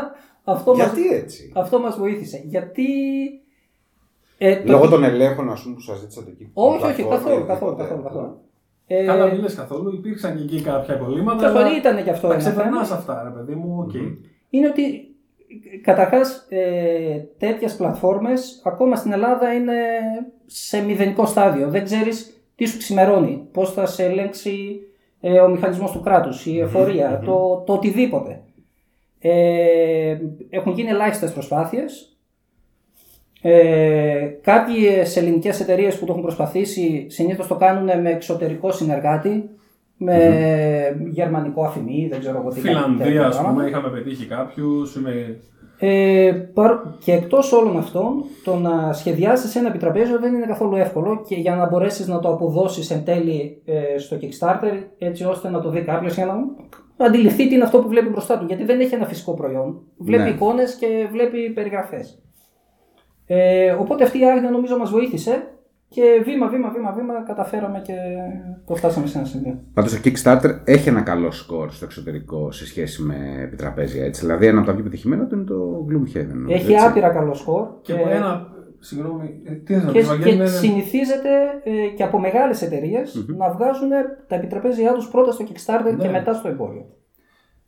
αυτό 0.44 0.76
μας, 0.76 0.86
Γιατί 0.92 1.14
έτσι; 1.16 1.52
αυτό 1.54 1.78
μας 1.80 1.96
βοήθησε. 1.98 2.42
Γιατί. 2.44 2.84
Ε, 4.38 4.56
το- 4.56 4.72
Λόγω 4.72 4.88
των 4.88 5.04
ελέγχων 5.04 5.50
ας 5.50 5.62
πούμε, 5.62 5.74
που 5.74 5.80
σας 5.80 5.98
ζήτησατε 5.98 6.30
εκεί. 6.30 6.50
Όχι, 6.52 6.84
όχι, 6.84 7.02
πλατφόρμα 7.02 7.10
καθόλου, 7.18 7.42
ή 7.42 7.46
καθόλου, 7.46 7.72
οτιδήποτε. 7.72 7.82
καθόλου, 8.02 8.02
καθόλου. 8.02 8.38
Ε, 8.86 9.04
Καλά, 9.04 9.26
μην 9.26 9.40
λες 9.40 9.54
καθόλου. 9.54 9.94
Υπήρξαν 9.94 10.36
και 10.36 10.42
εκεί 10.42 10.60
κάποια 10.62 10.94
κολλήματα. 10.94 11.42
καθόλου 11.42 11.76
ήταν 11.76 12.04
και 12.04 12.10
αυτό 12.10 12.28
Τα 12.28 12.34
ένα 12.34 12.42
θέμα. 12.42 12.54
ξεπερνάς 12.54 12.90
αυτά, 12.90 13.22
ρε 13.24 13.30
παιδί 13.40 13.54
μου. 13.60 13.76
οκ. 13.78 13.92
Είναι 14.50 14.66
ότι 14.66 15.14
καταρχάς 15.82 16.46
ε, 16.48 17.28
τέτοιες 17.38 17.76
πλατφόρμες 17.76 18.62
ακόμα 18.64 18.96
στην 18.96 19.12
Ελλάδα 19.12 19.52
είναι 19.52 19.74
σε 20.46 20.82
μηδενικό 20.82 21.26
στάδιο. 21.26 21.68
Δεν 21.68 21.84
ξέρεις 21.84 22.42
τι 22.56 22.64
σου 22.64 22.78
ξημερώνει, 22.78 23.48
πώς 23.52 23.72
θα 23.72 23.86
σε 23.86 24.04
ελέγξει 24.04 24.80
ε, 25.20 25.40
ο 25.40 25.48
μηχανισμός 25.48 25.90
του 25.90 26.00
κράτους, 26.00 26.46
η 26.46 26.58
εφορία, 26.58 27.22
το, 27.24 27.62
το 27.66 27.72
οτιδήποτε. 27.72 28.40
Ε, 29.20 30.18
έχουν 30.50 30.72
γίνει 30.72 30.88
ελάχιστες 30.88 31.32
προσπάθειες. 31.32 32.16
Ε, 33.42 34.26
κάποιες 34.42 35.16
ελληνικές 35.16 35.60
εταιρείες 35.60 35.98
που 35.98 36.04
το 36.04 36.12
έχουν 36.12 36.24
προσπαθήσει 36.24 37.06
συνήθως 37.08 37.46
το 37.46 37.54
κάνουν 37.54 38.00
με 38.00 38.10
εξωτερικό 38.10 38.72
συνεργάτη, 38.72 39.50
με 40.02 40.16
γερμανικό 41.10 41.62
αφημί, 41.64 42.08
δεν 42.10 42.20
ξέρω 42.20 42.38
εγώ 42.38 42.48
τι 42.48 42.54
τέτοια 42.60 42.70
Φιλανδία, 42.70 43.26
ας 43.26 43.34
πράγματα. 43.36 43.54
πούμε, 43.58 43.68
είχαμε 43.68 43.88
πετύχει 43.90 44.26
κάποιους. 44.26 44.96
Είμαι... 44.96 45.40
Ε, 45.82 46.30
παρ- 46.54 46.98
και 46.98 47.12
εκτός 47.12 47.52
όλων 47.52 47.76
αυτών, 47.78 48.24
το 48.44 48.56
να 48.56 48.92
σχεδιάσεις 48.92 49.56
ένα 49.56 49.68
επιτραπέζιο 49.68 50.18
δεν 50.18 50.34
είναι 50.34 50.46
καθόλου 50.46 50.76
εύκολο 50.76 51.22
και 51.28 51.34
για 51.34 51.54
να 51.54 51.68
μπορέσεις 51.68 52.06
να 52.08 52.18
το 52.18 52.28
αποδώσεις 52.28 52.90
εν 52.90 53.04
τέλει 53.04 53.62
ε, 53.64 53.98
στο 53.98 54.16
Kickstarter 54.20 54.82
έτσι 54.98 55.24
ώστε 55.24 55.50
να 55.50 55.60
το 55.60 55.70
δει 55.70 55.80
κάποιος 55.80 56.14
για 56.14 56.26
να 56.96 57.06
αντιληφθεί 57.06 57.48
τι 57.48 57.54
είναι 57.54 57.64
αυτό 57.64 57.78
που 57.78 57.88
βλέπει 57.88 58.08
μπροστά 58.08 58.38
του. 58.38 58.44
Γιατί 58.46 58.64
δεν 58.64 58.80
έχει 58.80 58.94
ένα 58.94 59.06
φυσικό 59.06 59.34
προϊόν. 59.34 59.80
Βλέπει 59.98 60.22
Ναι. 60.22 60.28
εικόνες 60.28 60.74
και 60.74 61.08
βλέπει 61.10 61.50
περιγραφές. 61.50 62.22
Ε, 63.26 63.70
οπότε 63.70 64.04
αυτή 64.04 64.18
η 64.20 64.24
άγνοια 64.24 64.50
νομίζω 64.50 64.76
μας 64.78 64.90
βοήθησε 64.90 65.42
και 65.94 66.02
βήμα, 66.24 66.48
βήμα, 66.48 66.70
βήμα, 66.70 66.92
βήμα 66.92 67.22
καταφέραμε 67.26 67.80
και 67.84 67.94
το 68.66 68.74
φτάσαμε 68.74 69.06
σε 69.06 69.18
ένα 69.18 69.26
σημείο. 69.26 69.58
Πάντως 69.74 69.92
το 69.92 69.98
Kickstarter 70.04 70.50
έχει 70.64 70.88
ένα 70.88 71.00
καλό 71.00 71.30
σκορ 71.30 71.70
στο 71.70 71.84
εξωτερικό 71.84 72.50
σε 72.52 72.66
σχέση 72.66 73.02
με 73.02 73.16
επιτραπέζια. 73.42 74.04
Έτσι. 74.04 74.20
Δηλαδή 74.20 74.46
ένα 74.46 74.58
από 74.58 74.66
τα 74.66 74.74
πιο 74.74 74.82
πετυχημένα 74.82 75.26
του 75.26 75.34
είναι 75.34 75.44
το 75.44 75.86
Gloomhaven. 75.88 76.26
νομίζω, 76.34 76.54
Έχει 76.54 76.72
έτσι. 76.72 76.84
άπειρα 76.86 77.08
καλό 77.08 77.34
σκορ. 77.34 77.66
Και 77.82 77.92
Ε, 77.92 78.16
ένα. 78.16 78.48
Συγγνώμη, 78.82 79.40
ε, 79.44 79.52
τι 79.52 79.74
θες 79.74 79.84
να 79.84 79.90
Και, 79.92 79.98
πεις, 79.98 80.08
Βαγγέλη, 80.08 80.30
και 80.30 80.36
ναι, 80.36 80.42
ναι. 80.42 80.48
συνηθίζεται 80.50 81.30
ε, 81.64 81.86
και 81.96 82.02
από 82.02 82.18
μεγάλες 82.20 82.62
εταιρείες 82.62 83.24
να 83.36 83.50
βγάζουν 83.50 83.88
τα 84.28 84.34
επιτραπέζια 84.34 84.92
τους 84.92 85.08
πρώτα 85.08 85.32
στο 85.32 85.44
Kickstarter 85.48 85.96
και 85.98 86.06
Ναι. 86.06 86.12
μετά 86.12 86.32
στο 86.34 86.48
εμπόριο. 86.48 86.84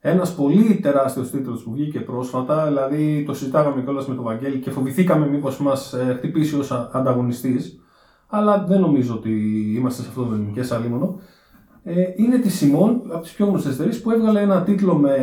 Ένας 0.00 0.35
πολύ 0.35 0.75
τεράστιος 0.75 1.31
τίτλος 1.31 1.62
που 1.62 1.73
βγήκε 1.73 2.00
πρόσφατα, 2.00 2.67
δηλαδή 2.67 3.23
το 3.26 3.35
συζητάγαμε 3.35 3.83
κιόλας 3.83 4.09
με 4.09 4.14
τον 4.14 4.25
Βαγγέλη 4.25 4.59
και 4.59 4.71
φοβηθήκαμε 4.71 5.26
μήπως 5.26 5.59
μας 5.61 5.95
χτυπήσει 6.17 6.57
ως 6.59 6.91
ανταγωνιστής. 6.93 7.81
Αλλά 8.34 8.64
δεν 8.68 8.80
νομίζω 8.80 9.14
ότι 9.14 9.30
είμαστε 9.76 10.02
σε 10.02 10.08
αυτό 10.08 10.24
το 10.24 10.34
ελληνικέ 10.34 10.74
αλίμονο. 10.74 11.20
Ε, 11.82 11.94
είναι 12.16 12.38
τη 12.38 12.48
Simon, 12.60 12.90
από 13.12 13.22
τις 13.22 13.32
πιο 13.32 13.46
γνωστές 13.46 13.74
εταιρείες, 13.74 14.00
που 14.00 14.10
έβγαλε 14.10 14.40
ένα 14.40 14.62
τίτλο 14.62 14.94
με, 14.94 15.16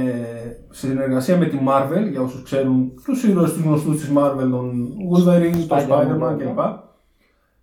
σε 0.69 0.87
συνεργασία 0.87 1.37
με 1.37 1.45
τη 1.45 1.57
Marvel, 1.67 2.09
για 2.11 2.21
όσους 2.21 2.43
ξέρουν 2.43 2.91
τους 3.03 3.23
ήρωες 3.23 3.53
τους 3.53 3.61
γνωστούς 3.61 3.99
της 3.99 4.11
Marvel, 4.15 4.47
τον 4.49 4.87
Wolverine, 5.11 5.65
τον 5.67 5.77
Spider-Man 5.77 6.35
κλπ. 6.37 6.59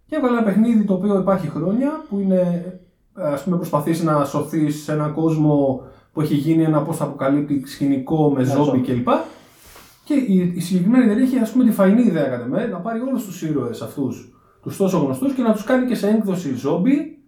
Και 0.06 0.16
έβγαλε 0.16 0.36
ένα 0.36 0.42
παιχνίδι 0.42 0.84
το 0.84 0.94
οποίο 0.94 1.18
υπάρχει 1.18 1.48
χρόνια, 1.48 2.04
που 2.08 2.18
είναι 2.18 2.72
ας 3.12 3.44
πούμε 3.44 3.56
προσπαθείς 3.56 4.02
να 4.02 4.24
σωθείς 4.24 4.82
σε 4.82 4.92
έναν 4.92 5.14
κόσμο 5.14 5.82
που 6.12 6.20
έχει 6.20 6.34
γίνει 6.34 6.62
ένα 6.62 6.82
πώ 6.82 6.94
αποκαλύπτει 6.98 7.62
σκηνικό 7.66 8.30
με 8.30 8.44
ζόμπι 8.44 8.80
κλπ. 8.80 9.08
Και 10.04 10.14
η, 10.14 10.52
η 10.54 10.60
συγκεκριμένη 10.60 11.04
εταιρεία 11.04 11.24
έχει 11.24 11.38
ας 11.38 11.50
πούμε 11.50 11.64
τη 11.64 11.70
φαϊνή 11.70 12.02
ιδέα 12.02 12.28
κατά 12.28 12.46
με, 12.46 12.66
να 12.66 12.78
πάρει 12.78 13.00
όλους 13.00 13.24
τους 13.24 13.42
ήρωες 13.42 13.82
αυτούς, 13.82 14.35
τους 14.66 14.76
τόσο 14.76 14.98
γνωστούς 14.98 15.32
και 15.32 15.42
να 15.42 15.52
τους 15.52 15.64
κάνει 15.64 15.86
και 15.86 15.94
σε 15.94 16.08
έκδοση 16.08 16.54
ζόμπι 16.54 17.18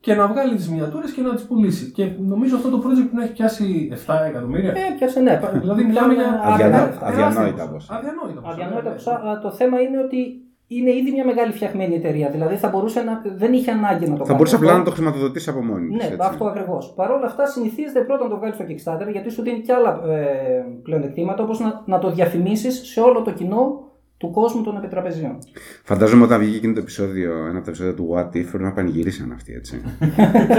και 0.00 0.14
να 0.14 0.26
βγάλει 0.26 0.54
τις 0.56 0.68
μiniατούρε 0.70 1.06
και 1.14 1.20
να 1.22 1.34
τις 1.34 1.44
πουλήσει. 1.44 1.90
Και 1.92 2.10
νομίζω 2.18 2.56
αυτό 2.56 2.68
το 2.70 2.82
project 2.84 3.10
να 3.12 3.22
έχει 3.22 3.32
πιάσει 3.32 3.88
7 4.06 4.14
εκατομμύρια. 4.28 4.70
Ε, 4.70 4.94
πιάσε, 4.98 5.20
ναι. 5.20 5.40
δηλαδή 5.60 5.84
μιλάμε 5.84 6.14
για. 6.14 6.40
Αδιανόητα 6.44 6.98
Αδιανόητα 7.06 7.68
ποσά. 7.68 7.94
Αδιανόητα 7.96 8.40
ποσά. 8.40 8.52
Αδιανόητα 8.52 8.88
ναι, 8.88 8.94
ποσά. 8.94 9.20
αλλά 9.22 9.38
Το 9.38 9.50
θέμα 9.50 9.80
είναι 9.80 9.98
ότι 9.98 10.42
είναι 10.66 10.90
ήδη 10.90 11.10
μια 11.12 11.24
μεγάλη 11.24 11.52
φτιαχμένη 11.52 11.94
εταιρεία. 11.94 12.28
Δηλαδή 12.30 12.56
θα 12.56 12.68
μπορούσε 12.68 13.00
να, 13.02 13.22
δεν 13.36 13.52
είχε 13.52 13.70
ανάγκη 13.70 14.04
να 14.08 14.10
το 14.10 14.16
Θα 14.16 14.24
κάνει. 14.24 14.36
μπορούσε 14.36 14.54
αυτό. 14.54 14.66
απλά 14.66 14.78
να 14.78 14.84
το 14.84 14.90
χρηματοδοτήσει 14.90 15.50
από 15.50 15.64
μόνη 15.64 15.86
της, 15.88 15.96
Ναι, 15.96 16.04
έτσι. 16.04 16.16
αυτό 16.20 16.44
ακριβώς. 16.44 16.92
Παρ' 16.96 17.10
όλα 17.10 17.26
αυτά, 17.26 17.46
συνηθίζεται 17.46 18.00
πρώτα 18.00 18.24
να 18.24 18.30
το 18.30 18.36
βγάλεις 18.36 18.54
στο 18.56 18.64
Kickstarter 18.68 19.10
γιατί 19.12 19.30
σου 19.30 19.42
δίνει 19.42 19.60
και 19.60 19.72
άλλα 19.72 20.00
ε, 20.12 20.64
πλεονεκτήματα 20.82 21.42
όπως 21.42 21.60
να, 21.60 21.82
να 21.86 21.98
το 21.98 22.10
διαφημίσεις 22.10 22.88
σε 22.92 23.00
όλο 23.00 23.22
το 23.22 23.30
κοινό 23.30 23.87
του 24.18 24.30
κόσμου 24.30 24.62
των 24.62 24.76
επιτραπεζίων. 24.76 25.38
Φαντάζομαι 25.84 26.24
όταν 26.24 26.40
βγήκε 26.40 26.56
εκείνο 26.56 26.72
το 26.72 26.80
επεισόδιο, 26.80 27.32
ένα 27.32 27.56
από 27.56 27.64
τα 27.64 27.70
επεισόδια 27.70 27.94
του 27.94 28.08
What 28.14 28.36
If, 28.36 28.46
πρέπει 28.48 28.62
να 28.62 28.72
πανηγυρίσαν 28.72 29.32
αυτοί, 29.32 29.52
έτσι. 29.52 29.82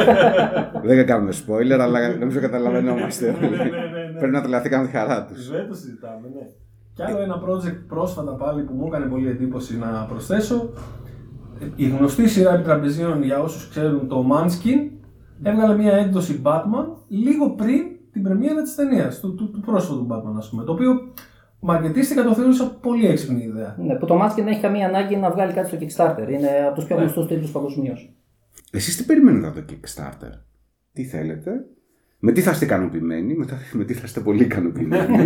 Δεν 0.87 1.05
κάνουμε 1.05 1.31
spoiler, 1.31 1.79
αλλά 1.79 2.15
νομίζω 2.15 2.39
καταλαβαίνόμαστε. 2.39 3.27
όλοι. 3.27 3.57
Πρέπει 4.17 4.33
να 4.33 4.41
τρελαθήκαν 4.41 4.85
τη 4.85 4.91
χαρά 4.91 5.25
τους. 5.25 5.49
Δεν 5.49 5.67
το 5.67 5.75
συζητάμε, 5.75 6.27
ναι. 6.33 6.47
Κι 6.93 7.03
άλλο 7.03 7.21
ένα 7.21 7.41
project 7.43 7.77
πρόσφατα 7.87 8.31
πάλι 8.31 8.63
που 8.63 8.73
μου 8.73 8.85
έκανε 8.87 9.05
πολύ 9.05 9.29
εντύπωση 9.29 9.77
να 9.77 10.05
προσθέσω. 10.09 10.69
Η 11.75 11.87
γνωστή 11.87 12.27
σειρά 12.27 12.53
επιτραπεζίων 12.53 13.23
για 13.23 13.39
όσους 13.39 13.69
ξέρουν 13.69 14.07
το 14.07 14.25
Manskin 14.31 14.91
έβγαλε 15.43 15.75
μια 15.75 15.93
έκδοση 15.93 16.41
Batman 16.45 16.85
λίγο 17.07 17.49
πριν 17.49 17.81
την 18.11 18.23
πρεμιέρα 18.23 18.61
της 18.61 18.75
ταινίας, 18.75 19.19
του, 19.19 19.35
του, 19.35 19.51
του 19.51 19.59
πρόσφατου 19.59 20.07
Batman 20.09 20.37
ας 20.37 20.49
πούμε, 20.49 20.63
το 20.63 20.71
οποίο 20.71 20.91
μαρκετίστηκα 21.59 22.23
το 22.23 22.33
θεώρησα 22.33 22.77
πολύ 22.81 23.05
έξυπνη 23.07 23.43
ιδέα. 23.43 23.75
Ναι, 23.79 23.95
που 23.95 24.05
το 24.05 24.21
Manskin 24.23 24.35
δεν 24.35 24.47
έχει 24.47 24.61
καμία 24.61 24.87
ανάγκη 24.87 25.15
να 25.15 25.31
βγάλει 25.31 25.53
κάτι 25.53 25.67
στο 25.67 25.77
Kickstarter. 25.81 26.29
Είναι 26.31 26.49
από 26.67 26.75
τους 26.75 26.85
πιο 26.85 26.95
Ναι. 26.95 27.01
γνωστούς 27.01 27.27
τίτλους 27.27 27.51
παγκοσμίως. 27.51 28.13
Εσείς 28.71 28.97
τι 28.97 29.03
περιμένετε 29.03 29.47
από 29.47 29.55
το 29.59 29.63
Kickstarter, 29.69 30.31
τι 30.93 31.03
θέλετε, 31.03 31.51
με 32.19 32.31
τι 32.31 32.41
θα 32.41 32.51
είστε 32.51 32.65
ικανοποιημένοι, 32.65 33.33
με, 33.35 33.45
τα- 33.45 33.57
με 33.73 33.83
τι 33.83 33.93
θα 33.93 34.01
είστε 34.05 34.19
πολύ 34.19 34.43
ικανοποιημένοι; 34.43 35.23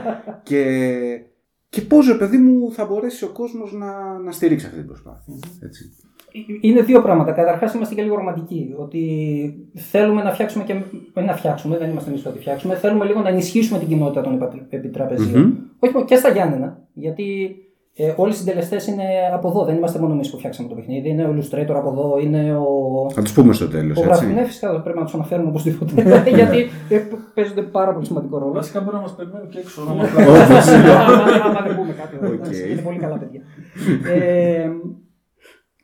Και, 0.48 0.64
και 1.68 1.80
πώς, 1.80 2.06
ρε 2.08 2.14
παιδί 2.14 2.36
μου, 2.38 2.72
θα 2.72 2.84
μπορέσει 2.84 3.24
ο 3.24 3.28
κόσμος 3.28 3.72
να, 3.72 4.18
να 4.18 4.30
στηρίξει 4.32 4.66
αυτή 4.66 4.78
την 4.78 4.86
προσπάθεια. 4.86 5.34
Έτσι; 5.62 5.84
Είναι 6.60 6.82
δύο 6.82 7.02
πράγματα. 7.02 7.32
Καταρχάς, 7.32 7.74
είμαστε 7.74 7.94
και 7.94 8.02
λίγο 8.02 8.14
ρομαντικοί. 8.16 8.74
Ότι 8.76 9.00
θέλουμε 9.74 10.22
να 10.22 10.32
φτιάξουμε 10.32 10.64
και. 10.64 10.72
Όχι 11.14 11.26
να 11.26 11.36
φτιάξουμε, 11.36 11.78
δεν 11.78 11.90
είμαστε 11.90 12.10
εμείς 12.10 12.22
που 12.22 12.28
θα 12.28 12.34
τη 12.34 12.40
φτιάξουμε. 12.40 12.74
Θέλουμε 12.74 13.04
λίγο 13.04 13.20
να 13.20 13.28
ενισχύσουμε 13.28 13.78
την 13.78 13.88
κοινότητα 13.88 14.20
των 14.20 14.34
επα- 14.34 14.66
επιτραπεζίων. 14.68 15.65
Μμμ. 15.76 15.80
Όχι 15.80 15.92
μόνο 15.94 16.06
και 16.06 16.16
στα 16.16 16.28
Γιάννενα. 16.28 16.78
Γιατί 16.92 17.56
ε, 17.98 18.12
όλοι 18.16 18.32
οι 18.32 18.34
συντελεστές 18.34 18.86
είναι 18.86 19.04
από 19.32 19.48
εδώ. 19.48 19.64
Δεν 19.64 19.76
είμαστε 19.76 19.98
μόνο 19.98 20.12
εμείς 20.12 20.30
που 20.30 20.36
φτιάξαμε 20.38 20.68
το 20.68 20.74
παιχνίδι. 20.74 21.08
Είναι 21.08 21.24
ο 21.24 21.34
Illustrator 21.36 21.74
από 21.74 21.88
εδώ, 21.90 22.18
είναι 22.20 22.56
ο. 22.56 22.66
Θα 23.12 23.22
τους 23.22 23.32
πούμε 23.32 23.52
στο 23.52 23.68
τέλος, 23.68 23.96
Ο 23.96 24.00
έτσι. 24.00 24.10
γράφει, 24.12 24.26
ναι, 24.26 24.44
φυσικά 24.44 24.80
πρέπει 24.80 24.98
να 24.98 25.04
τους 25.04 25.14
αναφέρουμε 25.14 25.48
οπωσδήποτε. 25.48 25.92
γιατί 26.34 26.58
ε, 26.88 27.00
παίζονται 27.34 27.62
πάρα 27.62 27.92
πολύ 27.92 28.06
σημαντικό 28.06 28.38
ρόλο. 28.38 28.52
Βασικά 28.52 28.80
μπορεί 28.80 28.94
να 28.96 29.00
μας 29.02 29.14
περιμένουν 29.14 29.48
και 29.48 29.58
έξω. 29.58 29.80
άμα 29.90 30.02
Όντως. 30.02 30.66
άμα, 30.68 31.44
άμα 31.44 31.60
δεν 31.66 31.76
πούμε 31.76 31.92
κάτι. 31.92 32.16
Οκ. 32.34 32.70
Είναι 32.70 32.80
πολύ 32.82 32.98
καλά 32.98 33.18
παιδιά. 33.18 33.40
ε, 34.14 34.70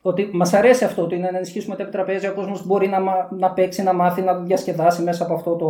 ότι 0.02 0.30
μας 0.32 0.52
αρέσει 0.52 0.84
αυτό, 0.84 1.02
ότι 1.02 1.14
είναι 1.16 1.30
να 1.30 1.36
ενισχύσουμε 1.36 1.76
τα 1.76 1.82
επιτραπέζια, 1.82 2.30
ο 2.30 2.34
κόσμος 2.34 2.66
μπορεί 2.66 2.88
να, 2.88 3.00
μα- 3.00 3.28
να 3.38 3.50
παίξει, 3.52 3.82
να 3.82 3.92
μάθει, 3.92 4.22
να 4.22 4.34
διασκεδάσει 4.38 5.02
μέσα 5.02 5.24
από 5.24 5.34
αυτό 5.34 5.56
το, 5.56 5.68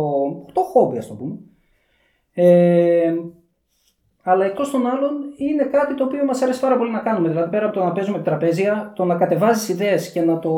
το 0.53 0.61
χόμπι, 0.61 0.97
ας 0.97 1.07
το 1.07 1.13
πούμε. 1.13 1.35
Ε, 2.33 3.13
αλλά 4.23 4.45
εκτός 4.45 4.71
των 4.71 4.87
άλλων 4.87 5.11
είναι 5.37 5.63
κάτι 5.63 5.95
το 5.95 6.03
οποίο 6.03 6.25
μας 6.25 6.41
αρέσει 6.41 6.59
πάρα 6.59 6.77
πολύ 6.77 6.91
να 6.91 6.99
κάνουμε. 6.99 7.29
Δηλαδή, 7.29 7.49
πέρα 7.49 7.65
από 7.65 7.73
το 7.73 7.83
να 7.83 7.91
παίζουμε 7.91 8.19
επιτραπέζια, 8.19 8.93
το 8.95 9.05
να 9.05 9.15
κατεβάζεις 9.15 9.69
ιδέες 9.69 10.11
και 10.11 10.21
να 10.21 10.39
το, 10.39 10.51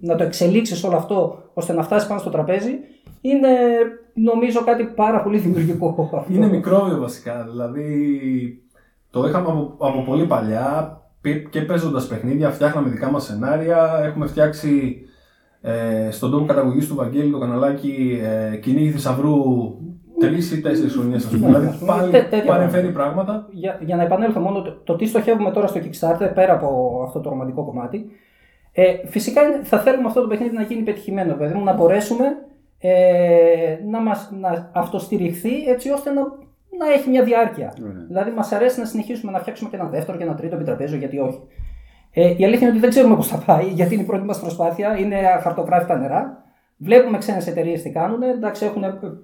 να 0.00 0.16
το 0.16 0.24
εξελίξεις 0.24 0.84
όλο 0.84 0.96
αυτό 0.96 1.42
ώστε 1.54 1.72
να 1.72 1.82
φτάσεις 1.82 2.08
πάνω 2.08 2.20
στο 2.20 2.30
τραπέζι, 2.30 2.78
είναι 3.20 3.48
νομίζω 4.14 4.60
κάτι 4.64 4.84
πάρα 4.84 5.22
πολύ 5.22 5.38
δημιουργικό. 5.38 6.10
αυτό. 6.14 6.34
Είναι 6.34 6.48
μικρόβιο 6.48 6.98
βασικά. 6.98 7.46
Δηλαδή 7.50 7.88
το 9.10 9.26
είχαμε 9.28 9.46
από, 9.48 9.74
από 9.78 10.02
πολύ 10.06 10.24
παλιά 10.26 11.00
πι- 11.20 11.48
και 11.48 11.60
παίζοντας 11.60 12.06
παιχνίδια, 12.06 12.50
φτιάχναμε 12.50 12.88
δικά 12.88 13.10
μας 13.10 13.24
σενάρια. 13.24 14.00
Έχουμε 14.04 14.26
φτιάξει 14.26 15.02
ε, 15.60 16.10
στον 16.10 16.30
τόπο 16.30 16.44
καταγωγής 16.44 16.88
του 16.88 16.94
Βαγγέλη 16.94 17.30
το 17.30 17.38
καναλάκι 17.38 18.20
ε, 18.52 18.56
Κυνήγη 18.56 18.90
Θησαυρού 18.90 19.34
τρει 20.20 20.36
ή 20.58 20.60
τέσσερις 20.60 20.92
χρονιές, 20.92 21.24
ας 21.24 21.30
πούμε. 21.30 21.46
Ναι, 21.46 21.46
Δηλαδή 21.58 21.66
ας 21.66 21.76
πούμε, 21.78 21.92
πάλι 21.92 22.10
τέ- 22.10 22.30
τέτοια 22.30 22.44
παρεμφέρει 22.52 22.90
πράγματα. 22.92 23.46
για, 23.50 23.78
για 23.80 23.96
να 23.96 24.02
επανέλθω 24.02 24.40
μόνο 24.40 24.62
το, 24.62 24.72
το 24.84 24.96
τι 24.96 25.06
στοχεύουμε 25.06 25.50
τώρα 25.50 25.66
στο 25.66 25.80
Kickstarter, 25.80 26.30
πέρα 26.34 26.52
από 26.52 27.00
αυτό 27.06 27.20
το 27.20 27.28
ρομαντικό 27.30 27.64
κομμάτι. 27.64 28.10
Ε, 28.72 28.94
φυσικά 29.06 29.42
είναι- 29.42 29.60
θα 29.62 29.78
θέλουμε 29.78 30.06
αυτό 30.06 30.20
το 30.20 30.26
παιχνίδι 30.26 30.54
να 30.54 30.62
γίνει 30.62 30.82
πετυχημένο, 30.82 31.34
παιδί 31.34 31.54
μου, 31.54 31.64
να 31.64 31.72
μπορέσουμε 31.72 32.24
ε, 32.78 33.78
να, 33.90 34.00
μας, 34.00 34.30
να 34.40 34.70
αυτοστηριχθεί 34.72 35.64
έτσι 35.68 35.90
ώστε 35.90 36.10
να, 36.10 36.20
να 36.78 36.92
έχει 36.96 37.08
μια 37.10 37.22
διάρκεια. 37.22 37.72
Ωραία. 37.82 38.04
Δηλαδή, 38.08 38.30
μας 38.30 38.52
αρέσει 38.52 38.78
να 38.80 38.84
συνεχίσουμε 38.86 39.32
να 39.32 39.38
φτιάξουμε 39.38 39.70
και 39.70 39.76
ένα 39.76 39.88
δεύτερο 39.88 40.18
και 40.18 40.24
ένα 40.24 40.34
τρίτο 40.34 40.54
επιτραπέζιο, 40.54 40.98
γιατί 40.98 41.18
όχι. 41.18 41.40
Ε, 42.12 42.34
η 42.36 42.44
αλήθεια 42.44 42.58
είναι 42.66 42.70
ότι 42.70 42.78
δεν 42.78 42.90
ξέρουμε 42.90 43.16
πώς 43.16 43.28
θα 43.28 43.36
πάει, 43.46 43.64
γιατί 43.66 43.94
είναι 43.94 44.02
η 44.02 44.06
πρώτη 44.06 44.24
μας 44.24 44.40
προσπάθεια, 44.40 44.98
είναι 44.98 45.16
χαρτογράφητα 45.42 45.96
νερά. 45.98 46.42
Βλέπουμε 46.80 47.18
ξένες 47.18 47.46
εταιρείες 47.46 47.82
τι 47.82 47.90
κάνουν. 47.90 48.22
Εντάξει, 48.22 48.64
έχουν 48.64 48.82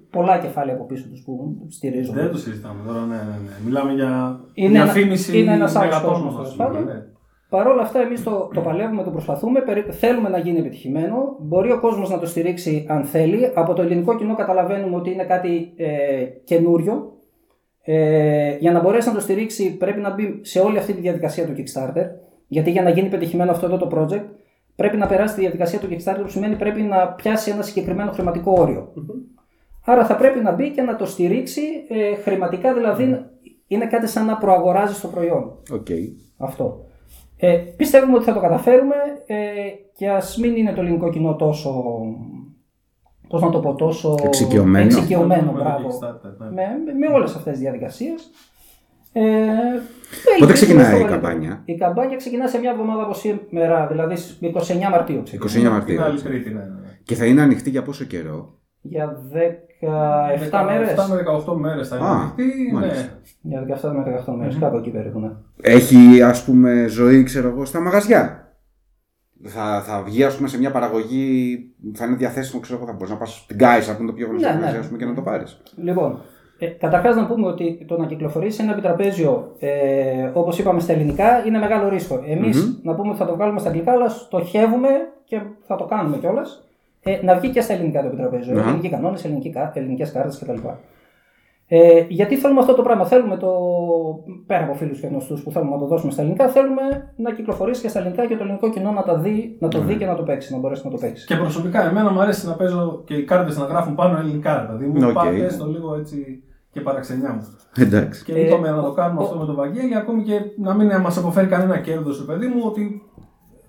πολλά 0.09 0.37
κεφάλαια 0.37 0.75
από 0.75 0.85
πίσω 0.85 1.07
τους 1.09 1.21
που 1.25 1.55
στηρίζουν. 1.69 2.13
Δεν 2.15 2.31
το 2.31 2.37
συζητάμε 2.37 2.79
τώρα, 2.87 2.99
ναι, 2.99 3.15
ναι, 3.15 3.21
ναι. 3.21 3.51
Μιλάμε 3.65 3.93
για 3.93 4.39
Είναι 4.53 4.77
ένα- 4.77 4.83
διαφήμιση 4.83 5.39
είναι 5.39 5.53
ένας 5.53 5.75
άλλος 5.75 5.89
μεγατόνων, 5.89 6.21
κόσμος, 6.21 6.33
ας 6.33 6.55
τέλος 6.55 6.55
πούμε, 6.55 6.67
πάντων. 6.67 6.83
ναι. 6.95 7.03
Παρ' 7.49 7.67
όλα 7.67 7.81
αυτά, 7.81 7.99
εμείς 8.01 8.23
το, 8.23 8.49
το 8.53 8.61
παλεύουμε, 8.61 9.03
το 9.03 9.09
προσπαθούμε. 9.11 9.61
περι- 9.61 9.91
Θέλουμε 9.91 10.29
να 10.29 10.37
γίνει 10.37 10.59
επιτυχημένο. 10.59 11.15
Μπορεί 11.39 11.71
ο 11.71 11.79
κόσμος 11.79 12.09
να 12.09 12.19
το 12.19 12.25
στηρίξει 12.25 12.85
αν 12.89 13.03
θέλει. 13.03 13.51
Από 13.55 13.73
το 13.73 13.81
ελληνικό 13.81 14.15
κοινό 14.15 14.35
καταλαβαίνουμε 14.35 14.95
ότι 14.95 15.11
είναι 15.11 15.23
κάτι 15.23 15.73
ε, 15.77 16.23
καινούριο. 16.43 17.13
Ε, 17.83 18.57
για 18.59 18.71
να 18.71 18.81
μπορέσει 18.81 19.07
να 19.07 19.13
το 19.13 19.19
στηρίξει, 19.19 19.77
πρέπει 19.77 19.99
να 20.01 20.13
μπει 20.13 20.39
σε 20.41 20.59
όλη 20.59 20.77
αυτή 20.77 20.93
τη 20.93 21.01
διαδικασία 21.01 21.45
του 21.45 21.53
Kickstarter. 21.57 22.05
Γιατί 22.47 22.71
για 22.71 22.81
να 22.81 22.89
γίνει 22.89 23.09
πετυχημένο 23.09 23.51
αυτό 23.51 23.65
εδώ 23.65 23.77
το 23.77 23.89
project, 23.93 24.25
πρέπει 24.75 24.97
να 24.97 25.07
περάσει 25.07 25.35
τη 25.35 25.41
διαδικασία 25.41 25.79
του 25.79 25.87
Kickstarter, 25.89 26.21
που 26.21 26.29
σημαίνει 26.29 26.55
πρέπει 26.55 26.81
να 26.81 27.07
πιάσει 27.07 27.51
ένα 27.51 27.61
συγκεκριμένο 27.61 28.11
χρηματικό 28.11 28.53
όριο. 28.57 28.93
Άρα 29.85 30.05
θα 30.05 30.15
πρέπει 30.15 30.39
να 30.39 30.51
μπει 30.51 30.71
και 30.71 30.81
να 30.81 30.95
το 30.95 31.05
στηρίξει 31.05 31.61
ε, 31.89 32.15
χρηματικά, 32.15 32.73
δηλαδή 32.73 33.25
είναι 33.67 33.85
κάτι 33.85 34.07
σαν 34.07 34.25
να 34.25 34.37
προαγοράζει 34.37 35.01
το 35.01 35.07
προϊόν. 35.07 35.57
Οκ. 35.71 35.87
Αυτό. 36.37 36.85
Ε, 37.37 37.57
πιστεύουμε 37.77 38.15
ότι 38.15 38.25
θα 38.25 38.33
το 38.33 38.39
καταφέρουμε 38.39 38.95
ε, 39.25 39.35
και 39.93 40.09
ας 40.09 40.37
μην 40.37 40.55
είναι 40.55 40.73
το 40.73 40.81
ελληνικό 40.81 41.09
κοινό 41.09 41.35
τόσο, 41.35 41.83
πώς 43.27 43.41
να 43.41 43.49
το 43.49 43.59
πω, 43.59 43.75
τόσο 43.75 44.15
Εξοικειωμένο. 44.23 44.85
εξοικειωμένο, 44.85 45.51
Με 45.51 45.57
το 45.57 45.63
μπράβο, 45.63 45.87
Kickstarter, 45.87 46.51
ναι. 46.53 46.67
με, 46.85 46.93
με 46.93 47.13
όλες 47.13 47.35
αυτές 47.35 47.51
τις 47.53 47.61
διαδικασίες. 47.61 48.29
Ε, 49.17 49.21
Πότε 49.21 50.31
ελπίζουμε 50.31 50.53
ξεκινάει 50.53 50.85
στο 50.85 50.95
η 50.95 50.99
καλύτερο. 50.99 51.21
καμπάνια; 51.21 51.61
Η 51.65 51.75
καμπάνια 51.77 52.17
ξεκινά 52.17 52.47
σε 52.47 52.57
μια 52.59 52.71
εβδομάδα 52.71 53.03
από 53.03 53.13
σήμερα, 53.13 53.87
δηλαδή 53.87 54.15
στις 54.15 54.39
29 54.41 54.89
Μαρτίου. 54.91 55.23
29 55.25 55.45
ξεκινάει. 55.45 55.71
Μαρτίου. 55.71 55.95
Την 55.95 56.03
άλλη 56.03 56.13
έτσι. 56.13 56.25
Τρίτη, 56.25 56.49
ναι. 56.49 56.59
ναι. 56.59 56.99
Και 57.03 57.15
θα 57.15 57.25
είναι 57.25 57.41
ανοιχτή 57.41 57.69
για 57.69 57.81
πόσο 57.81 58.03
καιρό; 58.05 58.59
Για 58.81 59.17
17 60.51 60.63
μέρες. 60.65 60.89
17 60.95 61.09
με 61.09 61.23
18 61.47 61.55
μέρες 61.57 61.87
θα 61.87 61.95
είναι 61.95 62.05
Α, 62.05 62.11
ανοιχτή. 62.11 62.43
Ναι. 62.73 62.79
μάλιστα. 62.79 63.09
Για 63.41 63.61
17 63.61 63.91
με 63.93 64.23
18 64.27 64.33
μερες 64.37 64.57
κάπου 64.59 64.77
εκεί 64.77 64.89
περίπου. 64.89 65.19
ναι. 65.19 65.29
Έχει 65.61 66.21
ας 66.21 66.43
πούμε 66.45 66.85
ζωή 66.89 67.23
ξέρω 67.23 67.47
εγώ 67.47 67.65
στα 67.65 67.79
μαγαζιά. 67.81 68.39
Θα, 69.47 69.81
θα 69.81 70.01
βγει 70.03 70.23
ας 70.23 70.35
πούμε 70.35 70.47
σε 70.47 70.57
μια 70.57 70.71
παραγωγή, 70.71 71.57
θα 71.93 72.05
είναι 72.05 72.15
διαθέσιμο 72.15 72.61
ξέρω 72.61 72.77
εγώ, 72.77 72.87
θα 72.87 72.93
μπορείς 72.93 73.09
να 73.09 73.17
πας 73.17 73.35
στην 73.43 73.55
Γκάισα 73.55 73.95
που 73.95 74.01
είναι 74.01 74.11
το 74.11 74.17
πιο 74.17 74.27
γνωστό 74.27 74.47
Ναι, 74.47 74.53
ναι. 74.53 74.59
μαγαζί 74.59 74.77
ας 74.79 74.85
πούμε, 74.85 74.97
και 74.97 75.05
να 75.05 75.13
το 75.13 75.21
πάρεις. 75.21 75.61
Λοιπόν, 75.75 76.21
ε, 76.59 76.65
καταρχάς 76.67 77.15
να 77.15 77.25
πούμε 77.25 77.47
ότι 77.47 77.85
το 77.87 77.97
να 77.97 78.05
κυκλοφορήσει 78.05 78.63
ένα 78.63 78.71
επιτραπέζιο, 78.71 79.51
ε, 79.59 80.29
όπως 80.33 80.59
είπαμε 80.59 80.79
στα 80.79 80.93
ελληνικά, 80.93 81.45
είναι 81.45 81.57
μεγάλο 81.57 81.89
ρίσκο. 81.89 82.23
Εμείς 82.27 82.65
Μμμ. 82.65 82.73
να 82.83 82.95
πούμε 82.95 83.09
ότι 83.09 83.17
θα 83.17 83.25
το 83.25 83.35
βγάλουμε 83.35 83.59
στα 83.59 83.69
αγγλικά, 83.69 83.91
αλλά 83.91 84.09
στοχεύουμε 84.09 84.89
και 85.25 85.41
θα 85.67 85.75
το 85.75 85.83
κάνουμε 85.83 86.17
κιόλας. 86.17 86.63
ε, 87.03 87.19
να 87.23 87.35
βγει 87.39 87.49
και 87.49 87.61
στα 87.61 87.73
ελληνικά 87.73 88.01
το 88.01 88.07
επιτραπέζιο. 88.07 88.53
Ναι. 88.53 88.61
Ελληνικοί 88.61 88.89
κανόνες, 88.89 89.25
ελληνικές 89.73 90.11
κάρτες 90.11 90.39
κτλ. 90.39 90.67
Ε, 91.67 92.05
γιατί 92.09 92.35
θέλουμε 92.37 92.59
αυτό 92.59 92.73
το 92.73 92.81
πράγμα, 92.81 93.05
θέλουμε 93.05 93.37
το 93.37 93.49
πέρα 94.45 94.63
από 94.63 94.73
φίλους 94.73 94.99
και 94.99 95.07
γνωστούς 95.07 95.43
που 95.43 95.51
θέλουμε 95.51 95.71
να 95.71 95.77
το 95.77 95.85
δώσουμε 95.85 96.11
στα 96.11 96.21
ελληνικά, 96.21 96.47
θέλουμε 96.47 96.81
να 97.15 97.31
κυκλοφορήσει 97.33 97.81
και 97.81 97.87
στα 97.87 97.99
ελληνικά 97.99 98.25
και 98.25 98.35
το 98.35 98.43
ελληνικό 98.43 98.69
κοινό 98.69 98.91
να, 98.91 99.03
τα 99.03 99.15
δει, 99.17 99.57
να 99.59 99.67
το 99.67 99.77
Ναι. 99.79 99.85
δει 99.85 99.95
και 99.95 100.05
να 100.05 100.15
το 100.15 100.23
παίξει, 100.23 100.53
να 100.53 100.59
μπορέσει 100.59 100.81
να 100.85 100.91
το 100.91 100.97
παίξει. 100.97 101.25
Και 101.25 101.35
προσωπικά, 101.35 101.89
εμένα 101.89 102.11
μου 102.11 102.19
αρέσει 102.21 102.47
να 102.47 102.53
παίζω 102.53 103.01
και 103.05 103.13
οι 103.13 103.23
κάρτες 103.23 103.57
να 103.57 103.65
γράφουν 103.65 103.95
πάνω 103.95 104.17
ελληνικά. 104.17 104.65
Δηλαδή 104.65 104.85
μου 104.99 105.09
OK. 105.09 105.17
okay. 105.17 105.39
έστω 105.41 105.65
λίγο 105.65 105.95
έτσι 105.95 106.43
και 106.71 106.81
παραξενιά 106.81 107.33
μου. 107.33 107.47
Εντάξει. 107.77 108.23
Και 108.23 108.33
Ε, 108.33 108.45
είπαμε 108.47 108.69
να 108.69 108.81
το 108.83 108.91
κάνουμε 108.91 109.21
ο- 109.21 109.23
αυτό 109.23 109.37
με 109.37 109.45
το 109.45 109.53
Βαγγέλη, 109.55 109.95
ακόμη 109.95 110.23
και 110.23 110.39
να 110.61 110.73
μην 110.73 110.99
μας 111.01 111.17
αποφέρει 111.17 111.47
κανένα 111.47 111.77
κέρδος, 111.77 112.25
παιδί 112.25 112.47
μου, 112.47 112.61
ότι 112.65 113.01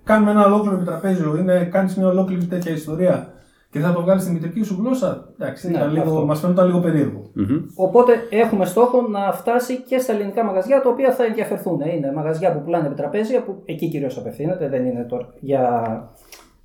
κάνουμε 0.05 0.31
ένα 0.31 0.47
ολόκληρο 0.47 0.77
επιτραπέζιο, 0.77 1.37
είναι, 1.37 1.69
κάνεις 1.73 1.97
μια 1.97 2.07
ολόκληρη 2.07 2.45
τέτοια 2.45 2.73
ιστορία 2.73 3.29
και 3.71 3.79
θα 3.79 3.93
το 3.93 4.01
βγάλεις 4.03 4.23
στη 4.23 4.33
μητρική 4.33 4.63
σου 4.63 4.77
γλώσσα. 4.81 5.29
Εντάξει, 5.39 5.71
Ναι, 5.71 5.77
ήταν 5.77 5.91
λίγο, 5.93 6.03
αυτό. 6.11 6.25
μας 6.27 6.41
φαίνονταν 6.41 6.67
λίγο 6.67 6.79
περίεργο. 6.81 7.31
Μμμ. 7.33 7.65
Οπότε 7.75 8.13
έχουμε 8.31 8.65
στόχο 8.65 9.03
να 9.09 9.33
φτάσει 9.33 9.83
και 9.83 9.99
στα 9.99 10.13
ελληνικά 10.13 10.45
μαγαζιά 10.45 10.81
τα 10.83 10.89
οποία 10.89 11.13
θα 11.13 11.25
ενδιαφερθούν. 11.25 11.81
Είναι 11.81 12.13
μαγαζιά 12.13 12.53
που 12.53 12.61
πουλάνε 12.63 12.87
επιτραπέζια, 12.87 13.43
που 13.43 13.63
εκεί 13.65 13.89
κυρίως 13.89 14.19
απευθύνεται, 14.19 14.69
δεν 14.69 14.87
είναι 14.87 15.03
τώρα 15.05 15.35
για. 15.41 15.71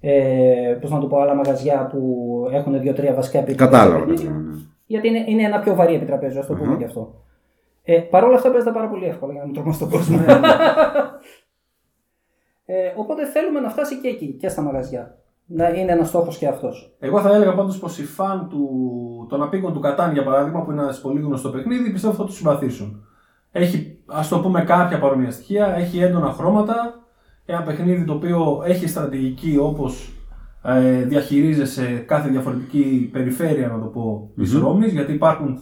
Ε, 0.03 0.77
πώς 0.81 0.91
να 0.91 0.99
το 0.99 1.07
πω, 1.07 1.19
άλλα 1.19 1.35
μαγαζιά 1.35 1.87
που 1.91 2.25
έχουν 2.51 2.79
δύο-τρία 2.79 3.13
βασικά 3.13 3.39
επιτραπέζια. 3.39 3.79
Κατάλαβα. 3.79 4.05
παιχνίδια. 4.05 4.29
κατάλαβα, 4.31 4.51
ναι. 4.55 4.61
Γιατί 4.85 5.07
είναι, 5.07 5.23
είναι 5.27 5.43
ένα 5.43 5.59
πιο 5.59 5.75
βαρύ 5.75 5.93
επιτραπέζιο, 5.93 6.39
ας 6.39 6.45
το 6.47 6.53
πούμε 6.53 6.67
Αχα. 6.69 6.77
και 6.77 6.85
αυτό. 6.85 7.13
Ε, 7.83 7.97
Παρ' 7.99 8.23
όλα 8.23 8.35
αυτά 8.35 8.49
παίζεται 8.51 8.71
πάρα 8.71 8.87
πολύ 8.89 9.05
εύκολα 9.05 9.31
για 9.31 9.41
να 9.41 9.47
μην 9.47 9.55
τρομάσει 9.55 9.79
τον 9.79 9.89
κόσμο. 9.89 10.17
ε, 12.65 12.93
οπότε 12.95 13.25
θέλουμε 13.25 13.59
να 13.59 13.69
φτάσει 13.69 13.95
και 14.01 14.07
εκεί, 14.07 14.27
και 14.39 14.49
στα 14.49 14.61
μαγαζιά. 14.61 15.15
Να 15.53 15.69
είναι 15.69 15.91
ένας 15.91 16.07
στόχος 16.07 16.37
και 16.37 16.47
αυτός. 16.47 16.95
Εγώ 16.99 17.21
θα 17.21 17.35
έλεγα 17.35 17.55
πάντως 17.55 17.79
πως 17.79 17.97
οι 17.99 18.03
φαν 18.05 18.47
του, 18.49 18.69
των 19.29 19.43
απίκων 19.43 19.73
του 19.73 19.79
Κατάν, 19.79 20.13
για 20.13 20.23
παράδειγμα, 20.23 20.61
που 20.63 20.71
είναι 20.71 20.81
ένας 20.81 21.01
πολύ 21.01 21.19
γνωστό 21.21 21.49
παιχνίδι, 21.49 21.91
πιστεύω 21.91 22.13
θα 22.13 22.25
τους 22.25 22.35
συμπαθήσουν. 22.35 23.05
Έχει, 23.51 23.97
ας 24.05 24.27
το 24.27 24.39
πούμε, 24.39 24.61
κάποια 24.61 24.99
παρόμοια 24.99 25.31
στοιχεία, 25.31 25.75
έχει 25.75 25.99
έντονα 25.99 26.31
χρώματα. 26.31 26.99
Ένα 27.45 27.63
παιχνίδι 27.63 28.05
το 28.05 28.13
οποίο 28.13 28.61
έχει 28.65 28.87
στρατηγική 28.87 29.57
όπως 29.61 30.13
ε, 30.63 31.03
διαχειρίζεσαι 31.03 32.03
κάθε 32.07 32.29
διαφορετική 32.29 33.09
περιφέρεια, 33.11 33.67
να 33.67 33.79
το 33.79 33.85
πω, 33.85 34.31
της 34.35 34.53
Ρώμης, 34.53 34.93
γιατί 34.93 35.11
υπάρχουν 35.13 35.59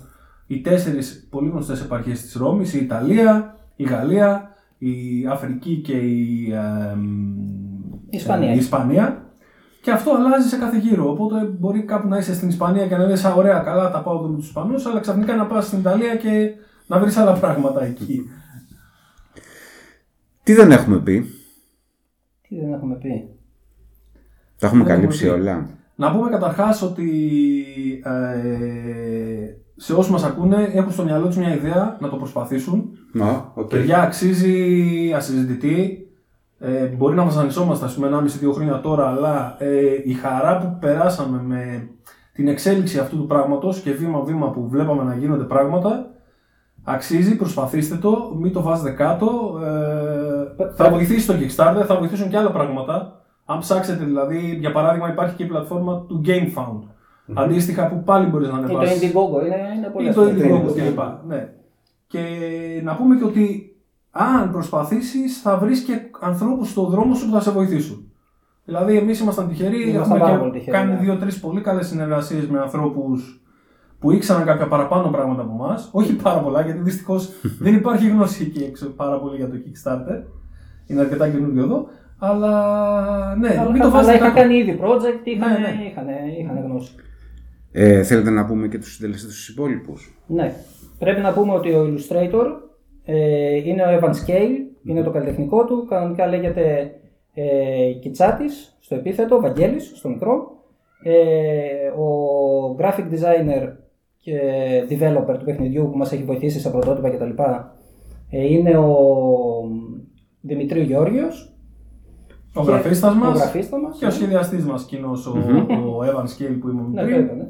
οι 0.48 0.62
τέσσερις 0.62 1.28
πολύ 1.30 1.50
γνωστές 1.50 1.82
επαρχίες 1.82 2.22
της 2.22 2.34
Ρώμης, 2.36 2.74
η 2.74 2.78
Ιταλία, 2.80 3.56
η 3.76 3.84
Γαλλία, 3.84 4.50
η 4.78 5.26
Αφρική 5.30 5.76
και 5.76 5.94
η, 5.98 6.52
ε, 6.52 6.98
Η 8.10 8.18
Ισπανία. 8.18 8.50
ε, 8.50 8.54
η 8.54 8.58
Ισπανία. 8.58 9.24
Και 9.90 9.96
αυτό 9.96 10.12
αλλάζει 10.12 10.48
σε 10.50 10.58
κάθε 10.58 10.78
γύρο. 10.78 11.10
Οπότε 11.12 11.44
μπορεί 11.60 11.84
κάπου 11.84 12.08
να 12.08 12.18
είσαι 12.18 12.34
στην 12.34 12.48
Ισπανία 12.48 12.88
και 12.88 12.96
να 12.96 13.06
λες 13.06 13.26
Α, 13.26 13.34
ωραία, 13.34 13.60
καλά, 13.60 13.92
τα 13.92 14.02
πάω 14.02 14.18
εδώ 14.18 14.28
με 14.28 14.36
τους 14.38 14.46
Ισπανούς, 14.48 14.86
αλλά 14.86 15.00
ξαφνικά 15.00 15.36
να 15.36 15.46
πας 15.46 15.66
στην 15.66 15.80
Ιταλία 15.80 16.16
και 16.16 16.52
να 16.88 17.00
βρεις 17.00 17.18
άλλα 17.18 17.34
πράγματα 17.34 17.84
εκεί. 17.84 18.30
Τι 20.44 20.54
δεν 20.54 20.72
έχουμε 20.72 21.00
πει; 21.00 21.26
Τι 22.48 22.56
δεν 22.60 22.74
έχουμε 22.74 22.96
πει; 22.96 23.30
Τα 24.60 24.68
έχουμε 24.68 24.84
Δεν 24.84 24.94
καλύψει 24.96 25.26
έχουμε 25.26 25.38
πει. 25.40 25.48
όλα. 25.48 25.68
Να 25.96 26.12
πούμε 26.12 26.30
καταρχάς 26.30 26.82
ότι 26.82 27.10
ε, 28.04 29.46
σε 29.76 29.94
όσους 29.94 30.12
μας 30.12 30.24
ακούνε 30.24 30.70
έχουν 30.74 30.92
στο 30.92 31.04
μυαλό 31.04 31.28
τους 31.28 31.38
μια 31.38 31.56
ιδέα 31.56 31.98
να 32.00 32.10
το 32.10 32.16
προσπαθήσουν. 32.16 32.90
Να, 33.12 33.52
οκ. 33.56 33.70
Παιδιά, 33.70 34.02
αξίζει 34.02 35.14
ασυζητητή. 35.16 36.04
Ε, 36.60 36.86
μπορεί 36.86 37.16
να 37.16 37.24
βασανισόμαστε, 37.24 37.86
ας 37.86 37.94
πούμε, 37.94 38.08
1,5-2 38.08 38.54
χρόνια 38.54 38.80
τώρα, 38.80 39.08
αλλά 39.08 39.56
ε, 39.60 40.02
η 40.04 40.14
χαρά 40.14 40.58
που 40.58 40.78
περάσαμε 40.80 41.42
με 41.44 41.90
την 42.34 42.48
εξέλιξη 42.48 43.00
αυτού 43.00 43.18
του 43.18 43.28
πράγματος 43.28 43.80
και 43.80 43.92
βήμα-βήμα 43.92 44.50
που 44.50 44.68
βλέπαμε 44.70 45.04
να 45.04 45.16
γίνονται 45.16 45.44
πράγματα, 45.44 46.10
αξίζει, 46.84 47.36
προσπαθήστε 47.36 47.96
το, 47.96 48.36
μην 48.40 48.54
το 48.54 48.62
βάζετε 48.62 48.90
κάτω. 48.90 49.60
Ε, 50.58 50.66
θα 50.76 50.90
βοηθήσει 50.90 51.28
το 51.28 51.34
Kickstarter, 51.34 51.84
θα 51.86 51.96
βοηθήσουν 51.98 52.30
και 52.30 52.38
άλλα 52.38 52.52
πράγματα. 52.52 53.22
Αν 53.46 53.60
ψάξετε, 53.60 54.04
δηλαδή, 54.04 54.58
για 54.60 54.72
παράδειγμα, 54.72 55.10
υπάρχει 55.10 55.36
και 55.36 55.44
η 55.44 55.48
πλατφόρμα 55.48 56.06
του 56.08 56.22
GameFound. 56.26 56.80
Αντίστοιχα, 57.34 57.88
που 57.88 58.04
πάλι 58.04 58.26
μπορείς 58.26 58.50
να 58.50 58.60
Ή 58.60 58.62
το 58.62 58.78
ανεβάσεις. 58.78 59.02
Indiegogo 59.02 59.46
είναι, 59.46 59.56
είναι 59.76 59.88
πολύ 59.88 60.10
Ή 60.10 60.14
το 60.14 60.22
εύκολο. 60.22 60.56
Indiegogo 60.56 60.74
κλπ. 60.74 61.00
Ναι. 61.28 61.50
Και 62.08 62.20
να 62.84 62.96
πούμε 62.96 63.16
και 63.16 63.24
ότι 63.24 63.69
αν 64.20 64.52
προσπαθήσεις 64.52 65.42
θα 65.42 65.58
βρεις 65.58 65.80
και 65.82 66.00
ανθρώπους 66.20 66.70
στον 66.70 66.86
δρόμο 66.90 67.14
σου 67.16 67.26
που 67.26 67.32
θα 67.34 67.42
σε 67.42 67.52
βοηθήσουν. 67.52 68.12
Δηλαδή 68.66 68.98
εμείς 68.98 69.20
ήμασταν 69.20 69.48
τυχεροί, 69.48 69.82
Ήμασταν 69.82 70.02
έχουμε 70.02 70.20
πάρα 70.20 70.32
και 70.32 70.38
πολύ 70.40 70.52
τυχεροί, 70.52 70.72
κάνει 70.78 70.92
ναι. 70.94 71.00
δύο-τρεις 71.00 71.40
πολύ 71.40 71.62
καλές 71.62 71.88
συνεργασίες 71.88 72.48
με 72.48 72.60
ανθρώπους 72.60 73.42
που 74.00 74.12
ήξεραν 74.12 74.46
κάποια 74.46 74.68
παραπάνω 74.68 75.10
πράγματα 75.10 75.42
από 75.42 75.52
εμάς. 75.64 75.90
Όχι 75.92 76.16
πάρα 76.16 76.40
πολλά, 76.40 76.62
γιατί 76.62 76.80
δυστυχώς 76.80 77.30
δεν 77.64 77.76
υπάρχει 77.76 78.10
γνώση 78.10 78.44
εκεί 78.44 78.64
έξω 78.64 78.86
πάρα 78.90 79.20
πολύ 79.20 79.36
για 79.36 79.48
το 79.50 79.56
Kickstarter. 79.56 80.24
Είναι 80.88 81.00
αρκετά 81.02 81.30
καινούργιο 81.30 81.64
εδώ. 81.64 81.88
Αλλά 82.20 83.36
ναι, 83.36 83.50
Αλλά, 83.60 83.72
μην 83.72 83.82
το 83.82 83.88
αλλά 83.88 83.96
βάζετε 83.96 84.16
είχαν 84.16 84.28
κάτω. 84.28 84.42
κάνει 84.42 84.58
ήδη 84.58 84.80
project, 84.82 85.22
είχαν, 85.28 85.52
Ναι, 85.52 85.58
ναι. 85.58 85.84
είχαν, 85.90 86.06
είχαν 86.40 86.64
γνώση. 86.66 86.92
Ε, 87.72 88.04
θέλετε 88.04 88.30
να 88.30 88.46
πούμε 88.46 88.68
και 88.68 88.78
τους 88.80 88.94
συντελεστές 88.94 89.32
τους 89.32 89.50
υπόλοιπους; 89.50 90.18
Ναι. 90.28 90.54
Πρέπει 91.00 91.22
να 91.22 91.34
πούμε 91.34 91.54
ότι 91.54 91.70
ο 91.72 91.86
Illustrator 91.86 92.46
ε, 93.12 93.56
είναι 93.56 93.82
ο 93.84 94.00
Evan 94.00 94.10
Scale, 94.10 94.56
είναι 94.84 95.04
το 95.04 95.12
καλλιτεχνικό 95.12 95.66
του. 95.66 95.86
Κανονικά 95.90 96.28
λέγεται 96.28 96.92
ε, 97.34 97.92
Κιτσάτης 98.02 98.78
στο 98.80 98.96
επίθετο, 98.96 99.40
Βαγγέλης 99.42 99.92
στο 99.96 100.10
μικρό. 100.10 100.52
Ε, 101.04 101.88
ο 101.88 102.76
graphic 102.80 103.04
designer 103.14 103.68
και 104.20 104.40
developer 104.90 105.36
του 105.40 105.46
παιχνιδιού 105.46 105.90
που 105.92 105.98
μας 105.98 106.12
έχει 106.12 106.24
βοηθήσει 106.24 106.60
σε 106.60 106.70
πρωτότυπα 106.70 107.10
κτλ. 107.10 107.30
Ε, 108.30 108.46
είναι 108.54 108.78
ο 108.78 108.96
Δημητρίου 110.42 110.84
Γεώργιος. 110.84 111.54
Ο 112.56 112.62
και- 112.64 112.70
γραφίστας 112.72 113.14
Ο 113.14 113.16
μας 113.16 113.38
γραφίστας 113.40 113.82
μας. 113.82 113.98
και 114.00 114.06
ο 114.06 114.10
σχεδιαστής 114.12 114.66
μας 114.66 114.86
κοινός, 114.86 115.28
ο, 115.28 115.32
ο 115.70 116.04
Evan 116.04 116.24
Scale 116.24 116.58
που 116.62 116.68
είπαμε 116.70 116.88
Ναι, 116.94 117.02
πριν. 117.04 117.16
βέβαια, 117.16 117.36
ναι. 117.36 117.48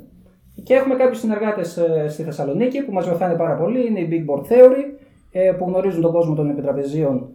Και 0.64 0.74
έχουμε 0.74 0.96
κάποιους 0.96 1.20
συνεργάτες 1.20 1.80
στη 2.08 2.24
Θεσσαλονίκη 2.24 2.82
που 2.84 2.92
μας 2.94 3.08
βοηθάνε 3.08 3.34
πάρα 3.34 3.56
πολύ. 3.56 3.88
Είναι 3.88 4.00
η 4.00 4.08
Big 4.12 4.32
Board 4.32 4.42
Theory 4.42 4.84
ε, 5.32 5.52
που 5.52 5.66
γνωρίζουν 5.68 6.02
τον 6.02 6.12
κόσμο 6.12 6.36
των 6.36 6.50
επιτραπεζίων 6.50 7.30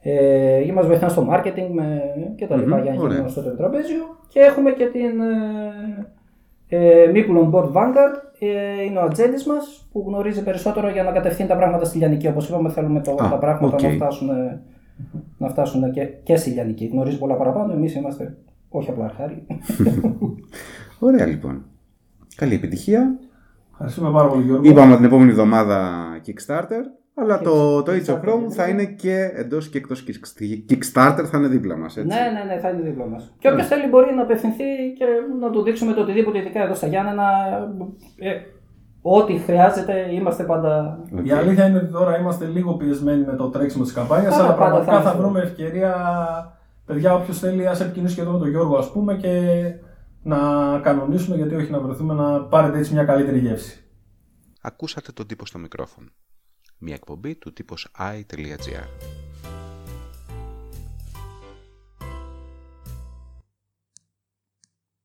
ε, 0.00 0.62
και 0.64 0.72
μας 0.72 0.86
βοηθάνε 0.86 1.12
στο 1.12 1.28
marketing 1.30 1.68
με, 1.72 2.02
και 2.36 2.46
τα 2.46 2.56
λοιπά 2.56 2.76
Μμμ, 2.76 2.82
για 2.82 2.90
να 2.90 2.96
γίνει 2.96 3.04
ωραία. 3.04 3.18
γνωστό 3.18 3.42
το 3.42 3.48
επιτραπέζιο. 3.48 4.02
Και 4.28 4.40
έχουμε 4.40 4.70
και 4.70 4.86
την 4.86 5.20
ε, 6.68 7.04
ε, 7.04 7.10
Meeple 7.14 7.42
on 7.42 7.50
Board, 7.50 7.72
Vanguard. 7.72 8.14
Ε, 8.38 8.82
είναι 8.82 8.98
ο 8.98 9.02
ατζέντης 9.02 9.46
μας 9.46 9.88
που 9.92 10.04
γνωρίζει 10.06 10.42
περισσότερο 10.42 10.90
για 10.90 11.02
να 11.02 11.10
κατευθύνει 11.10 11.48
τα 11.48 11.56
πράγματα 11.56 11.84
στη 11.84 11.98
Λιανική. 11.98 12.28
Όπως 12.28 12.48
είπαμε, 12.48 12.70
θέλουμε 12.70 13.00
το, 13.00 13.10
Α, 13.10 13.28
τα 13.28 13.38
πράγματα 13.38 13.74
οκ. 13.76 13.82
να 13.82 13.88
φτάσουν, 13.88 14.28
να 15.38 15.48
φτάσουν 15.48 15.90
και, 15.92 16.04
και 16.04 16.36
στη 16.36 16.50
Λιανική. 16.50 16.86
Γνωρίζει 16.86 17.18
πολλά 17.18 17.34
παραπάνω. 17.34 17.72
Εμείς 17.72 17.94
είμαστε 17.94 18.36
όχι 18.68 18.90
απλά 18.90 19.04
αρχάριοι. 19.04 19.46
Ωραία 20.98 21.26
λοιπόν. 21.26 21.64
Καλή 22.36 22.54
επιτυχία. 22.54 23.18
Ευχαριστούμε 23.70 24.10
πάρα 24.10 24.28
πολύ 24.28 24.42
Γιώργο. 24.44 24.70
Είπαμε 24.70 24.96
την 24.96 25.04
επόμενη 25.04 25.30
εβδομάδα 25.30 26.06
Kickstarter, 26.26 26.82
αλλά 27.20 27.40
το, 27.40 27.82
το 27.82 27.92
Age 27.92 27.94
of 27.94 28.14
Kickstarter, 28.14 28.34
Rome 28.34 28.40
ναι. 28.48 28.54
θα 28.54 28.68
είναι 28.68 28.84
και 28.84 29.30
εντός 29.34 29.68
και 29.68 29.78
εκτός 29.78 30.04
Kick- 30.06 30.70
Kickstarter 30.72 31.24
θα 31.30 31.38
είναι 31.38 31.48
δίπλα 31.48 31.76
μας, 31.76 31.96
έτσι. 31.96 32.16
Ναι, 32.16 32.30
ναι, 32.38 32.54
ναι, 32.54 32.60
θα 32.60 32.68
είναι 32.70 32.82
δίπλα 32.82 33.06
μας. 33.06 33.34
Και 33.38 33.48
όποιος 33.50 33.66
θέλει 33.66 33.86
μπορεί 33.88 34.14
να 34.14 34.22
απευθυνθεί 34.22 34.64
και 34.98 35.04
να 35.40 35.50
του 35.50 35.62
δείξουμε 35.62 35.92
το 35.92 36.00
οτιδήποτε, 36.00 36.38
ειδικά 36.38 36.62
εδώ 36.62 36.74
στα 36.74 36.86
Γιάννενα. 36.86 37.24
Ε, 38.16 38.30
ό,τι 39.02 39.38
χρειάζεται, 39.38 40.14
είμαστε 40.14 40.44
πάντα. 40.44 41.00
Οκ. 41.18 41.26
Η 41.26 41.30
αλήθεια 41.32 41.66
είναι 41.68 41.78
ότι 41.78 41.92
τώρα 41.92 42.18
είμαστε 42.18 42.46
λίγο 42.46 42.74
πιεσμένοι 42.74 43.24
με 43.24 43.36
το 43.36 43.48
τρέξιμο 43.48 43.84
της 43.84 43.92
καμπάνιας, 43.92 44.32
Πάντα, 44.32 44.44
αλλά 44.44 44.54
πάντα 44.54 44.64
πραγματικά 44.70 44.92
θα 44.96 45.02
θα 45.02 45.10
είμαστε. 45.10 45.22
βρούμε 45.22 45.40
ευκαιρία. 45.40 45.94
Παιδιά, 46.86 47.14
όποιος 47.14 47.38
θέλει, 47.38 47.66
ας 47.66 47.80
επικοινωνήσει 47.80 48.14
και 48.14 48.20
εδώ 48.20 48.32
με 48.32 48.38
τον 48.38 48.48
Γιώργο, 48.48 48.76
ας 48.76 48.90
πούμε, 48.92 49.14
και 49.16 49.50
να 50.22 50.38
κανονίσουμε, 50.82 51.36
γιατί 51.36 51.54
όχι 51.54 51.70
να 51.70 51.80
βρεθούμε 51.80 52.14
να 52.14 52.40
πάρετε 52.40 52.78
έτσι 52.78 52.92
μια 52.92 53.04
καλύτερη 53.04 53.38
γεύση. 53.38 53.82
Ακούσατε 54.62 55.12
τον 55.12 55.26
τύπο 55.26 55.46
στο 55.46 55.58
μικρόφωνο. 55.58 56.08
Μια 56.78 56.94
εκπομπή 56.94 57.34
του 57.34 57.52
τύπος 57.52 57.88
i.gr. 57.98 58.86